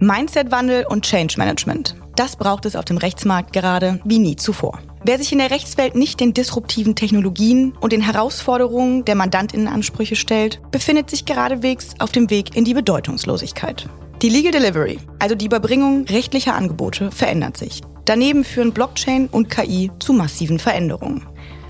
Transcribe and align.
Mindset-Wandel 0.00 0.86
und 0.88 1.04
Change 1.04 1.34
Management. 1.38 1.96
Das 2.16 2.36
braucht 2.36 2.66
es 2.66 2.76
auf 2.76 2.84
dem 2.84 2.96
Rechtsmarkt 2.96 3.52
gerade 3.52 4.00
wie 4.04 4.18
nie 4.18 4.36
zuvor. 4.36 4.80
Wer 5.04 5.18
sich 5.18 5.32
in 5.32 5.38
der 5.38 5.50
Rechtswelt 5.50 5.94
nicht 5.94 6.18
den 6.18 6.34
disruptiven 6.34 6.94
Technologien 6.94 7.74
und 7.80 7.92
den 7.92 8.00
Herausforderungen 8.00 9.04
der 9.04 9.14
Mandantинnenansprüche 9.14 10.16
stellt, 10.16 10.60
befindet 10.70 11.10
sich 11.10 11.24
geradewegs 11.24 11.90
auf 11.98 12.12
dem 12.12 12.30
Weg 12.30 12.56
in 12.56 12.64
die 12.64 12.74
Bedeutungslosigkeit. 12.74 13.88
Die 14.22 14.30
Legal 14.30 14.52
Delivery, 14.52 14.98
also 15.18 15.34
die 15.34 15.46
Überbringung 15.46 16.06
rechtlicher 16.06 16.54
Angebote, 16.54 17.10
verändert 17.10 17.56
sich. 17.56 17.82
Daneben 18.06 18.44
führen 18.44 18.72
Blockchain 18.72 19.28
und 19.28 19.50
KI 19.50 19.90
zu 19.98 20.12
massiven 20.12 20.58
Veränderungen. 20.58 21.26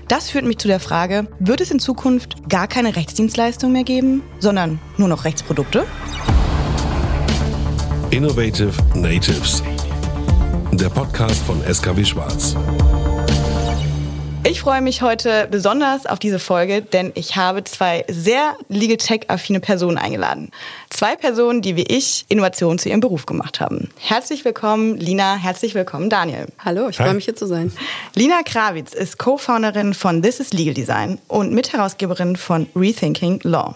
Das 0.07 0.29
führt 0.29 0.45
mich 0.45 0.57
zu 0.57 0.69
der 0.69 0.79
Frage, 0.79 1.27
wird 1.39 1.59
es 1.59 1.71
in 1.71 1.79
Zukunft 1.79 2.47
gar 2.47 2.67
keine 2.67 2.95
Rechtsdienstleistung 2.95 3.73
mehr 3.73 3.83
geben, 3.83 4.23
sondern 4.39 4.79
nur 4.97 5.09
noch 5.09 5.25
Rechtsprodukte? 5.25 5.85
Innovative 8.11 8.71
Natives. 8.95 9.61
Der 10.71 10.87
Podcast 10.87 11.43
von 11.43 11.61
SKW 11.61 12.05
Schwarz. 12.05 12.55
Ich 14.45 14.61
freue 14.61 14.81
mich 14.81 15.01
heute 15.01 15.49
besonders 15.51 16.05
auf 16.05 16.17
diese 16.17 16.39
Folge, 16.39 16.81
denn 16.81 17.11
ich 17.15 17.35
habe 17.35 17.65
zwei 17.65 18.05
sehr 18.07 18.55
Legal 18.69 18.95
Tech-affine 18.95 19.59
Personen 19.59 19.97
eingeladen. 19.97 20.51
Zwei 20.89 21.17
Personen, 21.17 21.61
die 21.61 21.75
wie 21.75 21.83
ich 21.83 22.25
Innovation 22.29 22.79
zu 22.79 22.87
ihrem 22.87 23.01
Beruf 23.01 23.25
gemacht 23.25 23.59
haben. 23.59 23.89
Herzlich 23.99 24.45
willkommen, 24.45 24.95
Lina. 24.95 25.35
Herzlich 25.35 25.75
willkommen, 25.75 26.09
Daniel. 26.09 26.47
Hallo, 26.63 26.87
ich 26.87 26.95
freue 26.95 27.13
mich 27.13 27.25
hier 27.25 27.35
zu 27.35 27.45
sein. 27.45 27.73
Lina 28.15 28.41
Krawitz 28.45 28.93
ist 28.93 29.17
Co-Founderin 29.17 29.93
von 29.93 30.21
This 30.21 30.39
is 30.39 30.53
Legal 30.53 30.73
Design 30.73 31.19
und 31.27 31.51
Mitherausgeberin 31.51 32.37
von 32.37 32.67
Rethinking 32.73 33.41
Law. 33.43 33.75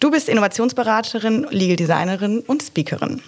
Du 0.00 0.10
bist 0.10 0.28
Innovationsberaterin, 0.28 1.46
Legal 1.50 1.76
Designerin 1.76 2.40
und 2.40 2.62
Speakerin. 2.62 3.22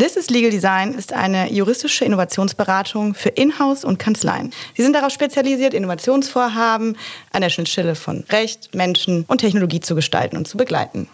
This 0.00 0.14
is 0.14 0.30
Legal 0.30 0.52
Design 0.52 0.94
ist 0.94 1.12
eine 1.12 1.52
juristische 1.52 2.04
Innovationsberatung 2.04 3.14
für 3.14 3.30
Inhouse 3.30 3.84
und 3.84 3.98
Kanzleien. 3.98 4.52
Sie 4.76 4.82
sind 4.84 4.92
darauf 4.92 5.10
spezialisiert, 5.10 5.74
Innovationsvorhaben 5.74 6.96
an 7.32 7.42
der 7.42 7.50
Schnittstelle 7.50 7.96
von 7.96 8.22
Recht, 8.30 8.76
Menschen 8.76 9.24
und 9.26 9.38
Technologie 9.38 9.80
zu 9.80 9.96
gestalten 9.96 10.36
und 10.36 10.46
zu 10.46 10.56
begleiten. 10.56 11.08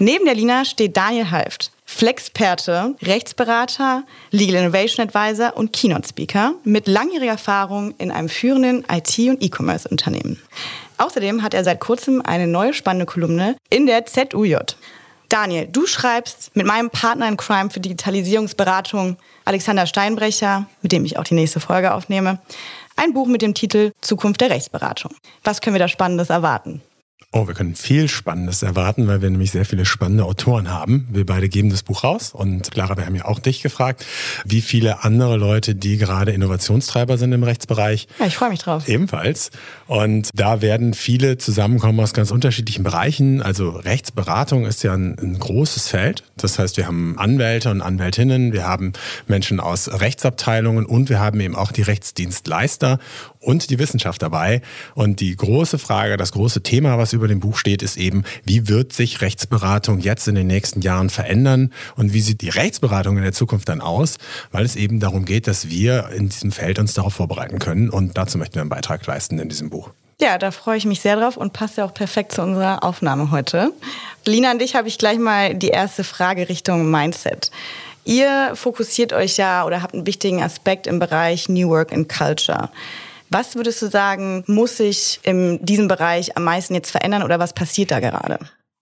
Neben 0.00 0.24
der 0.24 0.34
Lina 0.34 0.64
steht 0.64 0.96
Daniel 0.96 1.30
Halft, 1.30 1.70
Flexperte, 1.84 2.96
Rechtsberater, 3.00 4.02
Legal 4.32 4.56
Innovation 4.60 5.06
Advisor 5.06 5.56
und 5.56 5.72
Keynote 5.72 6.08
Speaker 6.08 6.54
mit 6.64 6.88
langjähriger 6.88 7.30
Erfahrung 7.30 7.94
in 7.98 8.10
einem 8.10 8.28
führenden 8.28 8.84
IT- 8.90 9.30
und 9.30 9.40
E-Commerce-Unternehmen. 9.40 10.42
Außerdem 10.98 11.44
hat 11.44 11.54
er 11.54 11.62
seit 11.62 11.78
kurzem 11.78 12.22
eine 12.22 12.48
neue 12.48 12.74
spannende 12.74 13.06
Kolumne 13.06 13.56
in 13.70 13.86
der 13.86 14.04
ZUJ. 14.04 14.56
Daniel, 15.28 15.66
du 15.66 15.86
schreibst 15.86 16.54
mit 16.54 16.66
meinem 16.66 16.90
Partner 16.90 17.28
in 17.28 17.36
Crime 17.36 17.70
für 17.70 17.80
Digitalisierungsberatung, 17.80 19.16
Alexander 19.44 19.86
Steinbrecher, 19.86 20.66
mit 20.82 20.92
dem 20.92 21.04
ich 21.04 21.18
auch 21.18 21.24
die 21.24 21.34
nächste 21.34 21.60
Folge 21.60 21.92
aufnehme, 21.94 22.38
ein 22.96 23.12
Buch 23.12 23.26
mit 23.26 23.42
dem 23.42 23.54
Titel 23.54 23.92
Zukunft 24.00 24.40
der 24.40 24.50
Rechtsberatung. 24.50 25.14
Was 25.44 25.60
können 25.60 25.74
wir 25.74 25.80
da 25.80 25.88
Spannendes 25.88 26.30
erwarten? 26.30 26.80
Oh, 27.32 27.46
wir 27.48 27.54
können 27.54 27.74
viel 27.74 28.08
Spannendes 28.08 28.62
erwarten, 28.62 29.08
weil 29.08 29.20
wir 29.20 29.28
nämlich 29.28 29.50
sehr 29.50 29.66
viele 29.66 29.84
spannende 29.84 30.24
Autoren 30.24 30.70
haben. 30.70 31.06
Wir 31.10 31.26
beide 31.26 31.50
geben 31.50 31.68
das 31.68 31.82
Buch 31.82 32.02
raus 32.02 32.32
und 32.32 32.70
Clara, 32.70 32.96
wir 32.96 33.04
haben 33.04 33.14
ja 33.14 33.26
auch 33.26 33.40
dich 33.40 33.62
gefragt, 33.62 34.06
wie 34.46 34.62
viele 34.62 35.04
andere 35.04 35.36
Leute, 35.36 35.74
die 35.74 35.98
gerade 35.98 36.32
Innovationstreiber 36.32 37.18
sind 37.18 37.32
im 37.32 37.42
Rechtsbereich. 37.42 38.08
Ja, 38.18 38.26
ich 38.26 38.36
freue 38.36 38.50
mich 38.50 38.60
drauf. 38.60 38.88
Ebenfalls. 38.88 39.50
Und 39.86 40.30
da 40.34 40.62
werden 40.62 40.94
viele 40.94 41.36
zusammenkommen 41.36 42.00
aus 42.00 42.14
ganz 42.14 42.30
unterschiedlichen 42.30 42.84
Bereichen. 42.84 43.42
Also 43.42 43.70
Rechtsberatung 43.70 44.64
ist 44.64 44.82
ja 44.82 44.94
ein, 44.94 45.18
ein 45.18 45.38
großes 45.38 45.88
Feld. 45.88 46.22
Das 46.38 46.58
heißt, 46.58 46.78
wir 46.78 46.86
haben 46.86 47.18
Anwälte 47.18 47.70
und 47.70 47.82
Anwältinnen, 47.82 48.52
wir 48.52 48.66
haben 48.66 48.92
Menschen 49.26 49.60
aus 49.60 49.88
Rechtsabteilungen 49.88 50.86
und 50.86 51.10
wir 51.10 51.20
haben 51.20 51.40
eben 51.40 51.56
auch 51.56 51.72
die 51.72 51.82
Rechtsdienstleister 51.82 52.98
und 53.46 53.70
die 53.70 53.78
Wissenschaft 53.78 54.20
dabei. 54.22 54.60
Und 54.94 55.20
die 55.20 55.34
große 55.36 55.78
Frage, 55.78 56.16
das 56.16 56.32
große 56.32 56.62
Thema, 56.62 56.98
was 56.98 57.12
über 57.12 57.28
dem 57.28 57.40
Buch 57.40 57.56
steht, 57.56 57.82
ist 57.82 57.96
eben, 57.96 58.24
wie 58.44 58.68
wird 58.68 58.92
sich 58.92 59.20
Rechtsberatung 59.20 60.00
jetzt 60.00 60.26
in 60.28 60.34
den 60.34 60.48
nächsten 60.48 60.80
Jahren 60.80 61.10
verändern 61.10 61.72
und 61.96 62.12
wie 62.12 62.20
sieht 62.20 62.40
die 62.40 62.48
Rechtsberatung 62.48 63.16
in 63.16 63.22
der 63.22 63.32
Zukunft 63.32 63.68
dann 63.68 63.80
aus, 63.80 64.18
weil 64.50 64.64
es 64.64 64.76
eben 64.76 65.00
darum 65.00 65.24
geht, 65.24 65.46
dass 65.46 65.68
wir 65.68 66.08
in 66.08 66.28
diesem 66.28 66.50
Feld 66.50 66.78
uns 66.78 66.94
darauf 66.94 67.14
vorbereiten 67.14 67.58
können. 67.58 67.88
Und 67.88 68.16
dazu 68.16 68.36
möchten 68.36 68.56
wir 68.56 68.62
einen 68.62 68.70
Beitrag 68.70 69.06
leisten 69.06 69.38
in 69.38 69.48
diesem 69.48 69.70
Buch. 69.70 69.90
Ja, 70.20 70.38
da 70.38 70.50
freue 70.50 70.78
ich 70.78 70.86
mich 70.86 71.00
sehr 71.00 71.16
drauf 71.16 71.36
und 71.36 71.52
passt 71.52 71.76
ja 71.76 71.84
auch 71.84 71.92
perfekt 71.94 72.32
zu 72.32 72.42
unserer 72.42 72.82
Aufnahme 72.82 73.30
heute. 73.30 73.70
Lina, 74.24 74.50
an 74.50 74.58
dich 74.58 74.74
habe 74.74 74.88
ich 74.88 74.98
gleich 74.98 75.18
mal 75.18 75.54
die 75.54 75.68
erste 75.68 76.04
Frage 76.04 76.48
Richtung 76.48 76.90
Mindset. 76.90 77.50
Ihr 78.04 78.52
fokussiert 78.54 79.12
euch 79.12 79.36
ja 79.36 79.64
oder 79.64 79.82
habt 79.82 79.92
einen 79.92 80.06
wichtigen 80.06 80.42
Aspekt 80.42 80.86
im 80.86 80.98
Bereich 80.98 81.48
New 81.48 81.68
Work 81.68 81.92
and 81.92 82.08
Culture. 82.08 82.70
Was 83.30 83.56
würdest 83.56 83.82
du 83.82 83.88
sagen, 83.88 84.44
muss 84.46 84.76
sich 84.76 85.20
in 85.22 85.64
diesem 85.64 85.88
Bereich 85.88 86.36
am 86.36 86.44
meisten 86.44 86.74
jetzt 86.74 86.90
verändern 86.90 87.22
oder 87.22 87.38
was 87.38 87.52
passiert 87.52 87.90
da 87.90 88.00
gerade? 88.00 88.38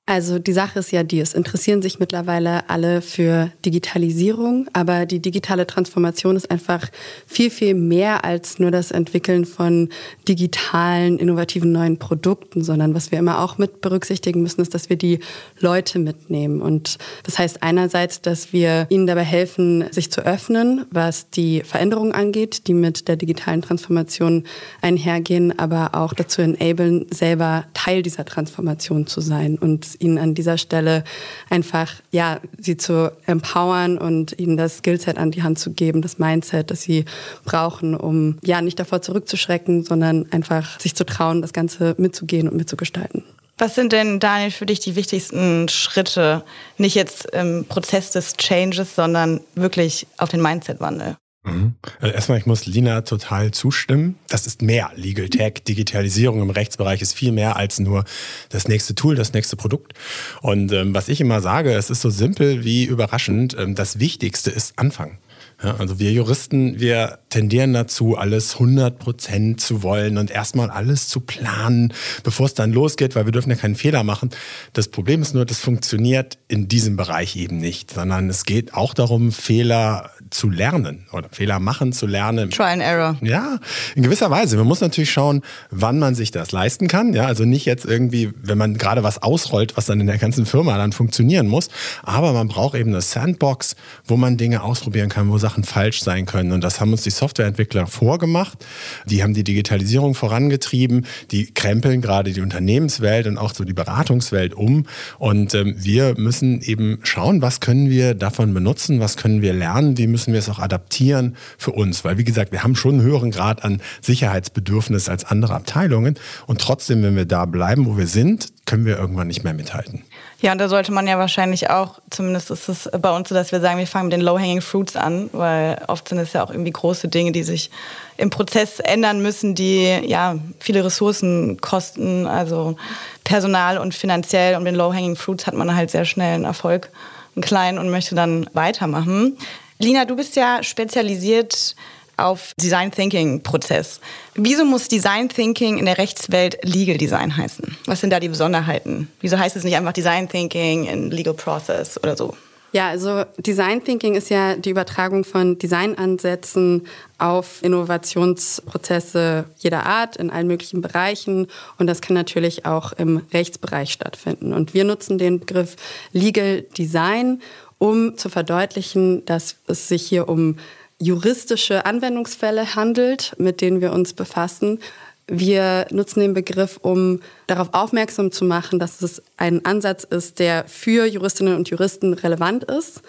Also 0.07 0.39
die 0.39 0.53
Sache 0.53 0.81
ist 0.81 0.93
ja 0.93 1.03
die, 1.03 1.19
es 1.21 1.33
interessieren 1.33 1.81
sich 1.81 1.99
mittlerweile 1.99 2.69
alle 2.69 3.01
für 3.01 3.51
Digitalisierung, 3.65 4.69
aber 4.75 5.07
die 5.07 5.19
digitale 5.19 5.67
Transformation 5.67 6.37
ist 6.37 6.51
einfach 6.51 6.91
viel, 7.27 7.49
viel 7.49 7.73
mehr 7.73 8.23
als 8.23 8.59
nur 8.59 8.71
das 8.71 8.91
Entwickeln 8.91 9.47
von 9.47 9.89
digitalen, 10.29 11.19
innovativen 11.19 11.73
neuen 11.73 11.99
Produkten, 11.99 12.63
sondern 12.63 12.95
was 12.95 13.13
wir 13.13 13.19
immer 13.19 13.41
auch 13.43 13.57
mit 13.57 13.81
berücksichtigen 13.81 14.43
müssen, 14.43 14.61
ist, 14.61 14.75
dass 14.75 14.91
wir 14.91 14.97
die 14.97 15.21
Leute 15.59 15.99
mitnehmen. 15.99 16.61
Und 16.61 16.99
das 17.23 17.39
heißt 17.39 17.63
einerseits, 17.63 18.21
dass 18.21 18.53
wir 18.53 18.87
ihnen 18.91 19.07
dabei 19.07 19.25
helfen, 19.25 19.91
sich 19.91 20.13
zu 20.13 20.21
öffnen, 20.21 20.85
was 20.91 21.31
die 21.31 21.63
Veränderungen 21.63 22.13
angeht, 22.13 22.67
die 22.67 22.75
mit 22.75 23.09
der 23.09 23.17
digitalen 23.17 23.63
Transformation 23.63 24.45
einhergehen, 24.83 25.59
aber 25.59 25.95
auch 25.95 26.13
dazu 26.13 26.43
enablen, 26.43 27.07
selber 27.11 27.65
Teil 27.73 28.03
dieser 28.03 28.27
Transformation 28.27 29.07
zu 29.07 29.23
sein 29.23 29.57
und 29.57 29.94
ihnen 30.01 30.19
an 30.19 30.35
dieser 30.35 30.59
Stelle 30.59 31.05
einfach, 31.51 31.93
ja, 32.11 32.41
sie 32.59 32.77
zu 32.77 33.13
empowern 33.27 33.99
und 33.99 34.39
ihnen 34.39 34.57
das 34.57 34.79
Skillset 34.79 35.19
an 35.19 35.31
die 35.31 35.43
Hand 35.43 35.59
zu 35.59 35.73
geben, 35.73 36.03
das 36.03 36.19
Mindset, 36.19 36.71
das 36.71 36.83
sie 36.83 37.05
brauchen, 37.45 37.95
um 37.95 38.39
ja 38.43 38.61
nicht 38.61 38.79
davor 38.79 39.03
zurückzuschrecken, 39.03 39.85
sondern 39.85 40.27
einfach 40.33 40.81
sich 40.81 40.95
zu 40.95 41.05
trauen, 41.05 41.43
das 41.43 41.53
Ganze 41.53 41.95
mitzugehen 41.99 42.49
und 42.49 42.57
mitzugestalten. 42.57 43.25
Was 43.57 43.77
sind 43.77 43.93
denn, 43.93 44.19
Daniel, 44.19 44.51
für 44.51 44.67
dich 44.67 44.81
die 44.81 44.97
wichtigsten 44.97 45.69
Schritte? 45.69 46.45
Nicht 46.77 46.97
jetzt 46.97 47.27
im 47.27 47.65
Prozess 47.67 48.11
des 48.11 48.37
Changes, 48.37 48.97
sondern 48.97 49.41
wirklich 49.55 50.09
auf 50.19 50.29
den 50.29 50.43
Mindset-Wandel? 50.43 51.17
Mhm. 51.45 51.75
Also 52.01 52.15
erstmal, 52.15 52.39
ich 52.39 52.47
muss 52.47 52.67
Lina 52.67 53.03
total 53.03 53.51
zustimmen. 53.51 54.17
Das 54.29 54.47
ist 54.47 54.63
mehr. 54.63 54.91
Legal 54.97 55.29
Tech, 55.29 55.63
Digitalisierung 55.67 56.41
im 56.41 56.51
Rechtsbereich 56.51 57.03
ist 57.03 57.13
viel 57.13 57.33
mehr 57.33 57.57
als 57.57 57.79
nur 57.79 58.05
das 58.49 58.67
nächste 58.67 58.95
Tool, 58.95 59.15
das 59.15 59.33
nächste 59.33 59.57
Produkt. 59.57 59.93
Und 60.41 60.73
ähm, 60.73 60.95
was 60.95 61.09
ich 61.09 61.21
immer 61.21 61.41
sage, 61.41 61.73
es 61.73 61.91
ist 61.91 62.01
so 62.01 62.11
simpel 62.11 62.65
wie 62.65 62.85
überraschend. 62.85 63.57
Ähm, 63.59 63.75
das 63.75 63.99
Wichtigste 63.99 64.51
ist 64.51 64.79
Anfang. 64.79 65.19
Ja, 65.63 65.77
also 65.77 65.99
wir 65.99 66.13
Juristen, 66.13 66.81
wir 66.81 67.21
tendieren 67.31 67.73
dazu, 67.73 68.17
alles 68.17 68.55
100 68.55 68.99
Prozent 68.99 69.61
zu 69.61 69.83
wollen 69.83 70.19
und 70.19 70.31
erstmal 70.31 70.71
alles 70.71 71.09
zu 71.09 71.21
planen, 71.21 71.93
bevor 72.23 72.47
es 72.47 72.55
dann 72.55 72.73
losgeht, 72.73 73.15
weil 73.15 73.25
wir 73.25 73.33
dürfen 73.33 73.51
ja 73.51 73.57
keinen 73.57 73.77
Fehler 73.77 74.03
machen. 74.03 74.31
Das 74.73 74.89
Problem 74.89 75.23
ist 75.23 75.35
nur, 75.35 75.45
das 75.45 75.61
funktioniert 75.61 76.39
in 76.49 76.69
diesem 76.69 76.97
Bereich 76.97 77.37
eben 77.37 77.59
nicht, 77.59 77.93
sondern 77.93 78.29
es 78.29 78.45
geht 78.45 78.75
auch 78.75 78.95
darum, 78.95 79.31
Fehler 79.31 80.11
zu 80.35 80.51
lernen 80.51 81.07
oder 81.13 81.29
Fehler 81.31 81.61
machen 81.61 81.93
zu 81.93 82.07
lernen. 82.07 82.51
Try 82.51 82.65
and 82.65 82.83
Error. 82.83 83.17
Ja, 83.23 83.59
in 83.95 84.03
gewisser 84.03 84.31
Weise. 84.31 84.57
Man 84.57 84.67
muss 84.67 84.81
natürlich 84.81 85.11
schauen, 85.11 85.43
wann 85.71 85.99
man 85.99 86.15
sich 86.15 86.31
das 86.31 86.53
leisten 86.53 86.89
kann. 86.89 87.15
Ja, 87.15 87.27
also 87.27 87.45
nicht 87.45 87.65
jetzt 87.65 87.85
irgendwie, 87.85 88.33
wenn 88.43 88.59
man 88.59 88.77
gerade 88.77 89.03
was 89.03 89.23
ausrollt, 89.23 89.77
was 89.77 89.87
dann 89.87 90.01
in 90.01 90.07
der 90.07 90.19
ganzen 90.19 90.47
Firma 90.47 90.77
dann 90.77 90.93
funktionieren 90.93 91.47
muss. 91.47 91.69
Aber 92.03 92.33
man 92.33 92.49
braucht 92.49 92.75
eben 92.75 92.91
eine 92.91 93.01
Sandbox, 93.01 93.77
wo 94.07 94.17
man 94.17 94.37
Dinge 94.37 94.63
ausprobieren 94.63 95.09
kann, 95.09 95.31
wo 95.31 95.39
Sachen 95.39 95.65
falsch 95.65 96.03
sein 96.03 96.27
können. 96.27 96.53
Und 96.53 96.63
das 96.63 96.81
haben 96.81 96.93
uns 96.93 97.03
die 97.03 97.11
Softwareentwickler 97.11 97.87
vorgemacht. 97.87 98.65
Die 99.07 99.23
haben 99.23 99.35
die 99.35 99.45
Digitalisierung 99.45 100.15
vorangetrieben. 100.15 101.07
Die 101.31 101.53
krempeln 101.53 102.01
gerade 102.01 102.33
die 102.33 102.41
Unternehmenswelt 102.41 103.27
und 103.27 103.39
auch 103.39 103.55
so 103.55 103.65
die 103.65 103.73
Beratungswelt 103.73 104.55
um. 104.55 104.87
Und 105.19 105.55
ähm, 105.55 105.75
wir 105.79 106.15
müssen 106.19 106.61
eben 106.63 106.99
schauen, 107.03 107.43
was 107.43 107.61
können 107.61 107.91
wir 107.91 108.15
davon 108.15 108.53
benutzen, 108.55 109.01
was 109.01 109.17
können 109.17 109.43
wir 109.43 109.53
lernen, 109.53 109.97
wie 109.99 110.07
müssen 110.07 110.24
müssen 110.27 110.35
wir 110.35 110.39
es 110.41 110.49
auch 110.49 110.63
adaptieren 110.63 111.37
für 111.59 111.73
uns. 111.73 112.05
Weil, 112.05 112.19
wie 112.19 112.25
gesagt, 112.25 112.53
wir 112.53 112.63
haben 112.63 112.77
schon 112.77 112.95
einen 112.95 113.03
höheren 113.03 113.31
Grad 113.31 113.65
an 113.65 113.81
Sicherheitsbedürfnis 114.01 115.09
als 115.09 115.25
andere 115.25 115.55
Abteilungen. 115.55 116.19
Und 116.47 116.61
trotzdem, 116.61 117.03
wenn 117.03 117.17
wir 117.17 117.27
da 117.27 117.45
bleiben, 117.45 117.87
wo 117.87 117.97
wir 117.97 118.07
sind, 118.07 118.53
können 118.67 118.87
wir 118.87 118.99
irgendwann 118.99 119.29
nicht 119.29 119.45
mehr 119.45 119.55
mithalten. 119.55 120.03
Ja, 120.41 120.53
und 120.53 120.59
da 120.59 120.69
sollte 120.69 120.93
man 120.93 121.07
ja 121.07 121.19
wahrscheinlich 121.19 121.71
auch, 121.71 122.01
zumindest 122.11 122.51
ist 122.51 122.69
es 122.69 122.91
bei 123.01 123.15
uns 123.15 123.29
so, 123.29 123.35
dass 123.35 123.53
wir 123.53 123.61
sagen, 123.61 123.79
wir 123.79 123.87
fangen 123.87 124.07
mit 124.07 124.15
den 124.15 124.21
Low-Hanging 124.21 124.61
Fruits 124.61 124.97
an, 124.97 125.31
weil 125.33 125.81
oft 125.87 126.09
sind 126.09 126.19
es 126.19 126.33
ja 126.33 126.45
auch 126.45 126.51
irgendwie 126.51 126.71
große 126.71 127.09
Dinge, 127.09 127.33
die 127.33 127.43
sich 127.43 127.71
im 128.17 128.31
Prozess 128.31 128.81
ändern 128.81 129.23
müssen, 129.23 129.55
die 129.55 129.85
ja 130.07 130.37
viele 130.61 130.85
Ressourcen 130.85 131.61
kosten, 131.61 132.27
also 132.27 132.77
Personal 133.25 133.79
und 133.79 133.95
finanziell. 133.95 134.57
Und 134.57 134.65
mit 134.65 134.73
den 134.73 134.79
Low-Hanging 134.79 135.17
Fruits 135.17 135.47
hat 135.47 135.55
man 135.55 135.75
halt 135.75 135.91
sehr 135.91 136.05
schnell 136.05 136.35
einen 136.35 136.45
Erfolg 136.45 136.91
einen 137.37 137.43
kleinen 137.43 137.79
und 137.79 137.91
möchte 137.91 138.15
dann 138.15 138.49
weitermachen. 138.53 139.37
Lina, 139.79 140.05
du 140.05 140.17
bist 140.17 140.37
ja 140.37 140.63
spezialisiert 140.63 141.75
auf 142.17 142.53
Design 142.61 142.93
Thinking 142.93 143.43
Prozess. 143.43 144.01
Wieso 144.35 144.65
muss 144.65 144.89
Design 144.89 145.29
Thinking 145.29 145.79
in 145.79 145.87
der 145.87 145.99
Rechtswelt 145.99 146.59
Legal 146.63 146.97
Design 146.97 147.37
heißen? 147.37 147.77
Was 147.87 148.01
sind 148.01 148.11
da 148.11 148.21
die 148.21 148.29
Besonderheiten? 148.29 149.11
Wieso 149.21 149.39
heißt 149.39 149.57
es 149.57 149.65
nicht 149.65 149.77
einfach 149.77 149.93
Design 149.93 150.29
Thinking 150.29 150.85
in 150.85 151.11
Legal 151.11 151.35
Process 151.35 151.99
oder 151.99 152.17
so? 152.17 152.37
Ja, 152.75 152.89
also 152.89 153.23
Design 153.39 153.85
Thinking 153.85 154.17
ist 154.17 154.31
ja 154.31 154.57
die 154.57 154.71
Übertragung 154.71 155.23
von 155.23 155.59
Designansätzen 155.61 156.89
auf 157.19 157.63
Innovationsprozesse 157.63 159.45
jeder 159.59 159.87
Art 159.87 160.17
in 160.17 160.29
allen 160.29 160.49
möglichen 160.49 160.81
Bereichen 160.81 161.47
und 161.79 161.87
das 161.87 162.01
kann 162.01 162.15
natürlich 162.15 162.67
auch 162.67 162.93
im 162.93 163.23
Rechtsbereich 163.33 163.93
stattfinden. 163.93 164.53
Und 164.53 164.75
wir 164.75 164.83
nutzen 164.83 165.19
den 165.19 165.39
Begriff 165.39 165.77
Legal 166.11 166.63
Design, 166.77 167.41
um 167.79 168.17
zu 168.17 168.29
verdeutlichen, 168.29 169.25
dass 169.25 169.57
es 169.67 169.89
sich 169.89 170.07
hier 170.07 170.29
um 170.29 170.57
juristische 170.99 171.87
Anwendungsfälle 171.87 172.75
handelt, 172.75 173.35
mit 173.39 173.61
denen 173.61 173.81
wir 173.81 173.93
uns 173.93 174.13
befassen. 174.13 174.79
Wir 175.27 175.87
nutzen 175.91 176.21
den 176.21 176.35
Begriff, 176.35 176.79
um 176.83 177.21
darauf 177.47 177.73
aufmerksam 177.73 178.31
zu 178.31 178.45
machen, 178.45 178.79
dass 178.79 179.01
es 179.03 179.23
ein 179.37 179.65
Ansatz 179.65 180.05
ist, 180.05 180.39
der 180.39 180.65
für 180.67 181.07
Juristinnen 181.07 181.57
und 181.57 181.69
Juristen 181.71 182.13
relevant 182.13 182.65
ist 182.65 183.03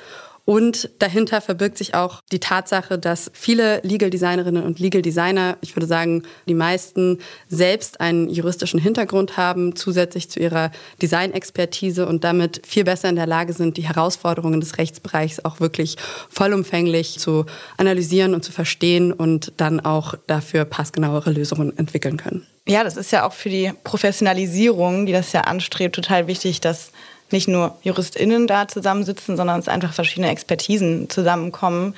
und 0.45 0.91
dahinter 0.99 1.41
verbirgt 1.41 1.77
sich 1.77 1.95
auch 1.95 2.21
die 2.31 2.39
Tatsache, 2.39 2.99
dass 2.99 3.31
viele 3.33 3.81
Legal 3.81 4.11
Designerinnen 4.11 4.63
und 4.63 4.79
Legal 4.79 5.01
Designer, 5.01 5.57
ich 5.61 5.75
würde 5.75 5.87
sagen, 5.87 6.21
die 6.47 6.53
meisten 6.53 7.17
selbst 7.49 7.99
einen 7.99 8.29
juristischen 8.29 8.79
Hintergrund 8.79 9.37
haben, 9.37 9.75
zusätzlich 9.75 10.29
zu 10.29 10.39
ihrer 10.39 10.71
Designexpertise 11.01 12.07
und 12.07 12.23
damit 12.23 12.61
viel 12.65 12.83
besser 12.83 13.09
in 13.09 13.15
der 13.15 13.25
Lage 13.25 13.53
sind, 13.53 13.77
die 13.77 13.87
Herausforderungen 13.87 14.59
des 14.59 14.77
Rechtsbereichs 14.77 15.43
auch 15.43 15.59
wirklich 15.59 15.97
vollumfänglich 16.29 17.17
zu 17.17 17.45
analysieren 17.77 18.35
und 18.35 18.45
zu 18.45 18.51
verstehen 18.51 19.11
und 19.11 19.53
dann 19.57 19.79
auch 19.79 20.13
dafür 20.27 20.65
passgenauere 20.65 21.31
Lösungen 21.31 21.75
entwickeln 21.75 22.17
können. 22.17 22.45
Ja, 22.67 22.83
das 22.83 22.97
ist 22.97 23.11
ja 23.11 23.27
auch 23.27 23.33
für 23.33 23.49
die 23.49 23.71
Professionalisierung, 23.83 25.05
die 25.05 25.11
das 25.11 25.31
ja 25.33 25.41
anstrebt, 25.41 25.95
total 25.95 26.27
wichtig, 26.27 26.61
dass 26.61 26.91
nicht 27.31 27.47
nur 27.47 27.77
JuristInnen 27.83 28.47
da 28.47 28.67
zusammensitzen, 28.67 29.37
sondern 29.37 29.59
es 29.59 29.67
einfach 29.67 29.93
verschiedene 29.93 30.29
Expertisen 30.29 31.09
zusammenkommen. 31.09 31.95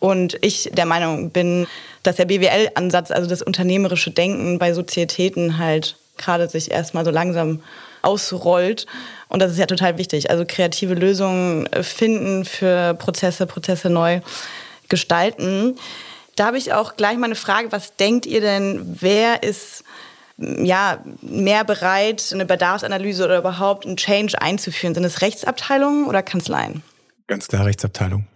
Und 0.00 0.38
ich 0.42 0.70
der 0.72 0.86
Meinung 0.86 1.30
bin, 1.30 1.66
dass 2.02 2.16
der 2.16 2.26
BWL-Ansatz, 2.26 3.10
also 3.10 3.28
das 3.28 3.42
unternehmerische 3.42 4.10
Denken 4.10 4.58
bei 4.58 4.72
Sozietäten 4.72 5.58
halt 5.58 5.96
gerade 6.16 6.48
sich 6.48 6.70
erstmal 6.70 7.04
so 7.04 7.10
langsam 7.10 7.62
ausrollt. 8.02 8.86
Und 9.28 9.40
das 9.40 9.52
ist 9.52 9.58
ja 9.58 9.66
total 9.66 9.98
wichtig. 9.98 10.30
Also 10.30 10.44
kreative 10.46 10.94
Lösungen 10.94 11.68
finden 11.82 12.44
für 12.44 12.94
Prozesse, 12.94 13.46
Prozesse 13.46 13.90
neu 13.90 14.20
gestalten. 14.88 15.76
Da 16.36 16.46
habe 16.46 16.58
ich 16.58 16.72
auch 16.72 16.96
gleich 16.96 17.18
mal 17.18 17.26
eine 17.26 17.34
Frage. 17.34 17.72
Was 17.72 17.96
denkt 17.96 18.26
ihr 18.26 18.40
denn, 18.40 18.96
wer 19.00 19.42
ist 19.42 19.82
ja, 20.38 21.02
mehr 21.20 21.64
bereit, 21.64 22.30
eine 22.32 22.46
Bedarfsanalyse 22.46 23.24
oder 23.24 23.38
überhaupt 23.38 23.86
einen 23.86 23.96
Change 23.96 24.40
einzuführen? 24.40 24.94
Sind 24.94 25.04
es 25.04 25.20
Rechtsabteilungen 25.20 26.06
oder 26.06 26.22
Kanzleien? 26.22 26.82
Ganz 27.26 27.48
klar 27.48 27.66
Rechtsabteilung. 27.66 28.26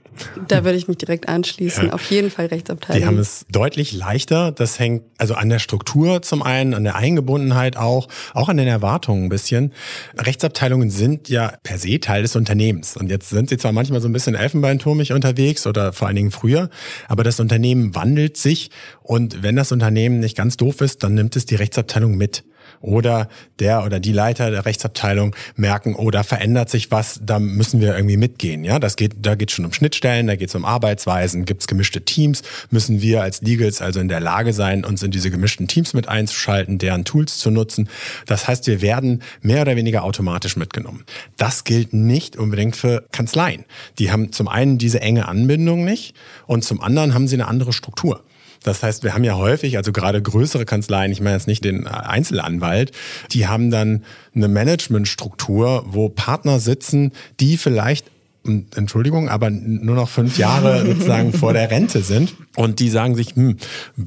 Da 0.48 0.64
würde 0.64 0.76
ich 0.76 0.88
mich 0.88 0.98
direkt 0.98 1.28
anschließen. 1.28 1.88
Ja. 1.88 1.92
Auf 1.94 2.10
jeden 2.10 2.30
Fall 2.30 2.46
Rechtsabteilung. 2.46 3.00
Die 3.00 3.06
haben 3.06 3.18
es 3.18 3.46
deutlich 3.50 3.92
leichter. 3.92 4.52
Das 4.52 4.78
hängt 4.78 5.04
also 5.18 5.34
an 5.34 5.48
der 5.48 5.58
Struktur 5.58 6.22
zum 6.22 6.42
einen, 6.42 6.74
an 6.74 6.84
der 6.84 6.96
Eingebundenheit 6.96 7.76
auch, 7.76 8.08
auch 8.34 8.48
an 8.48 8.56
den 8.56 8.68
Erwartungen 8.68 9.24
ein 9.24 9.28
bisschen. 9.28 9.72
Rechtsabteilungen 10.18 10.90
sind 10.90 11.28
ja 11.28 11.54
per 11.62 11.78
se 11.78 11.98
Teil 12.00 12.22
des 12.22 12.36
Unternehmens. 12.36 12.96
Und 12.96 13.10
jetzt 13.10 13.30
sind 13.30 13.48
sie 13.48 13.56
zwar 13.56 13.72
manchmal 13.72 14.00
so 14.00 14.08
ein 14.08 14.12
bisschen 14.12 14.34
elfenbeinturmig 14.34 15.12
unterwegs 15.12 15.66
oder 15.66 15.92
vor 15.92 16.08
allen 16.08 16.16
Dingen 16.16 16.30
früher, 16.30 16.68
aber 17.08 17.24
das 17.24 17.40
Unternehmen 17.40 17.94
wandelt 17.94 18.36
sich. 18.36 18.70
Und 19.02 19.42
wenn 19.42 19.56
das 19.56 19.72
Unternehmen 19.72 20.20
nicht 20.20 20.36
ganz 20.36 20.56
doof 20.56 20.80
ist, 20.80 21.02
dann 21.02 21.14
nimmt 21.14 21.36
es 21.36 21.46
die 21.46 21.56
Rechtsabteilung 21.56 22.16
mit 22.16 22.44
oder 22.82 23.28
der 23.58 23.84
oder 23.84 24.00
die 24.00 24.12
Leiter 24.12 24.50
der 24.50 24.66
Rechtsabteilung 24.66 25.34
merken, 25.56 25.94
oh, 25.94 26.10
da 26.10 26.22
verändert 26.22 26.68
sich 26.68 26.90
was, 26.90 27.20
da 27.22 27.38
müssen 27.38 27.80
wir 27.80 27.94
irgendwie 27.94 28.16
mitgehen. 28.16 28.64
Ja, 28.64 28.78
das 28.78 28.96
geht, 28.96 29.14
da 29.22 29.34
geht 29.34 29.50
schon 29.50 29.64
um 29.64 29.72
Schnittstellen, 29.72 30.26
da 30.26 30.36
geht 30.36 30.48
es 30.48 30.54
um 30.54 30.64
Arbeitsweisen, 30.64 31.44
gibt 31.44 31.62
es 31.62 31.68
gemischte 31.68 32.04
Teams, 32.04 32.42
müssen 32.70 33.00
wir 33.00 33.22
als 33.22 33.40
Legals 33.40 33.80
also 33.80 34.00
in 34.00 34.08
der 34.08 34.20
Lage 34.20 34.52
sein, 34.52 34.84
uns 34.84 35.02
in 35.02 35.10
diese 35.10 35.30
gemischten 35.30 35.68
Teams 35.68 35.94
mit 35.94 36.08
einzuschalten, 36.08 36.78
deren 36.78 37.04
Tools 37.04 37.38
zu 37.38 37.50
nutzen. 37.50 37.88
Das 38.26 38.48
heißt, 38.48 38.66
wir 38.66 38.82
werden 38.82 39.22
mehr 39.40 39.62
oder 39.62 39.76
weniger 39.76 40.02
automatisch 40.02 40.56
mitgenommen. 40.56 41.04
Das 41.36 41.64
gilt 41.64 41.92
nicht 41.92 42.36
unbedingt 42.36 42.76
für 42.76 43.04
Kanzleien. 43.12 43.64
Die 43.98 44.10
haben 44.10 44.32
zum 44.32 44.48
einen 44.48 44.78
diese 44.78 45.00
enge 45.00 45.28
Anbindung 45.28 45.84
nicht 45.84 46.14
und 46.46 46.64
zum 46.64 46.80
anderen 46.80 47.14
haben 47.14 47.28
sie 47.28 47.36
eine 47.36 47.46
andere 47.46 47.72
Struktur. 47.72 48.22
Das 48.62 48.82
heißt, 48.82 49.02
wir 49.02 49.14
haben 49.14 49.24
ja 49.24 49.36
häufig, 49.36 49.76
also 49.76 49.92
gerade 49.92 50.22
größere 50.22 50.64
Kanzleien, 50.64 51.12
ich 51.12 51.20
meine 51.20 51.36
jetzt 51.36 51.46
nicht 51.46 51.64
den 51.64 51.86
Einzelanwalt, 51.86 52.92
die 53.32 53.46
haben 53.46 53.70
dann 53.70 54.04
eine 54.34 54.48
Managementstruktur, 54.48 55.84
wo 55.86 56.08
Partner 56.08 56.60
sitzen, 56.60 57.12
die 57.40 57.56
vielleicht 57.56 58.06
Entschuldigung, 58.44 59.28
aber 59.28 59.50
nur 59.50 59.94
noch 59.94 60.08
fünf 60.08 60.36
Jahre 60.36 60.84
sozusagen 60.86 61.32
vor 61.32 61.52
der 61.52 61.70
Rente 61.70 62.02
sind. 62.02 62.34
Und 62.56 62.80
die 62.80 62.90
sagen 62.90 63.14
sich, 63.14 63.36
hm, 63.36 63.56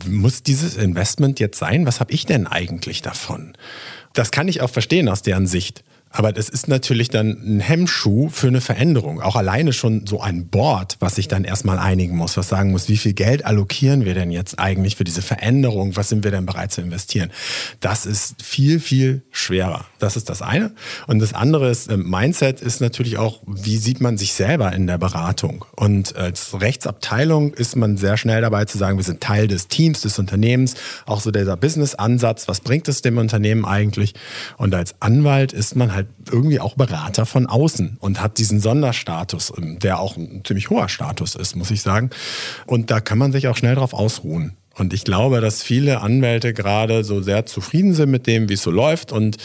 muss 0.10 0.44
dieses 0.44 0.76
Investment 0.76 1.40
jetzt 1.40 1.58
sein? 1.58 1.86
Was 1.86 2.00
habe 2.00 2.12
ich 2.12 2.26
denn 2.26 2.46
eigentlich 2.46 3.02
davon? 3.02 3.54
Das 4.14 4.32
kann 4.32 4.48
ich 4.48 4.62
auch 4.62 4.70
verstehen 4.70 5.08
aus 5.10 5.22
deren 5.22 5.48
Sicht. 5.48 5.84
Aber 6.18 6.32
das 6.32 6.48
ist 6.48 6.70
natürlich 6.70 7.10
dann 7.10 7.32
ein 7.46 7.60
Hemmschuh 7.60 8.30
für 8.30 8.48
eine 8.48 8.62
Veränderung. 8.62 9.20
Auch 9.20 9.36
alleine 9.36 9.74
schon 9.74 10.08
so 10.08 10.22
ein 10.22 10.48
Board, 10.48 10.96
was 11.02 11.16
sich 11.16 11.28
dann 11.28 11.44
erstmal 11.44 11.78
einigen 11.78 12.16
muss, 12.16 12.38
was 12.38 12.48
sagen 12.48 12.72
muss, 12.72 12.88
wie 12.88 12.96
viel 12.96 13.12
Geld 13.12 13.46
allokieren 13.46 14.06
wir 14.06 14.14
denn 14.14 14.32
jetzt 14.32 14.58
eigentlich 14.58 14.96
für 14.96 15.04
diese 15.04 15.22
Veränderung? 15.22 15.98
Was 15.98 16.08
sind 16.08 16.24
wir 16.24 16.32
denn 16.32 16.46
bereit 16.46 16.72
zu 16.72 16.80
investieren? 16.80 17.32
Das 17.82 18.06
ist 18.06 18.42
viel, 18.42 18.80
viel 18.80 19.24
schwerer. 19.30 19.84
Das 20.00 20.16
ist 20.16 20.30
das 20.30 20.42
eine. 20.42 20.72
Und 21.08 21.20
das 21.20 21.34
andere 21.34 21.70
ist, 21.70 21.92
ähm, 21.92 22.10
Mindset 22.10 22.62
ist 22.62 22.80
natürlich 22.80 23.18
auch, 23.18 23.42
wie 23.46 23.76
sieht 23.76 24.00
man 24.00 24.18
sich 24.18 24.32
selber 24.32 24.72
in 24.72 24.88
der 24.88 24.98
Beratung? 24.98 25.66
Und 25.76 26.16
als 26.16 26.62
Rechtsabteilung 26.62 27.54
ist 27.54 27.76
man 27.76 27.98
sehr 27.98 28.16
schnell 28.16 28.40
dabei 28.40 28.64
zu 28.64 28.78
sagen, 28.78 28.96
wir 28.96 29.04
sind 29.04 29.20
Teil 29.20 29.50
des 29.50 29.68
Teams, 29.68 30.00
des 30.00 30.18
Unternehmens. 30.18 30.76
Auch 31.06 31.20
so 31.20 31.32
dieser 31.32 31.58
Business-Ansatz, 31.58 32.48
was 32.48 32.62
bringt 32.62 32.88
es 32.88 33.02
dem 33.02 33.18
Unternehmen 33.18 33.66
eigentlich? 33.66 34.14
Und 34.56 34.74
als 34.74 34.96
Anwalt 35.02 35.52
ist 35.52 35.76
man 35.76 35.94
halt 35.94 36.05
halt 36.06 36.34
irgendwie 36.34 36.60
auch 36.60 36.76
Berater 36.76 37.26
von 37.26 37.48
außen 37.48 37.98
und 38.00 38.22
hat 38.22 38.38
diesen 38.38 38.60
Sonderstatus, 38.60 39.54
ähm, 39.58 39.80
der 39.80 40.00
auch 40.00 40.18
ein 40.18 40.44
ziemlich 40.46 40.70
hoher 40.70 40.90
Status 40.90 41.36
ist, 41.36 41.56
muss 41.56 41.72
ich 41.72 41.82
sagen. 41.82 42.10
Und 42.66 42.92
da 42.92 43.00
kann 43.00 43.18
man 43.18 43.32
sich 43.32 43.48
auch 43.48 43.58
schnell 43.58 43.76
drauf 43.76 43.94
ausruhen. 43.94 44.58
Und 44.78 44.94
ich 44.94 45.04
glaube, 45.04 45.42
dass 45.42 45.64
viele 45.64 46.02
Anwälte 46.02 46.54
gerade 46.54 47.04
so 47.04 47.22
sehr 47.22 47.46
zufrieden 47.46 47.94
sind 47.94 48.12
mit 48.12 48.28
dem, 48.28 48.50
wie 48.50 48.54
es 48.54 48.62
so 48.62 48.72
läuft 48.72 49.12
und 49.12 49.38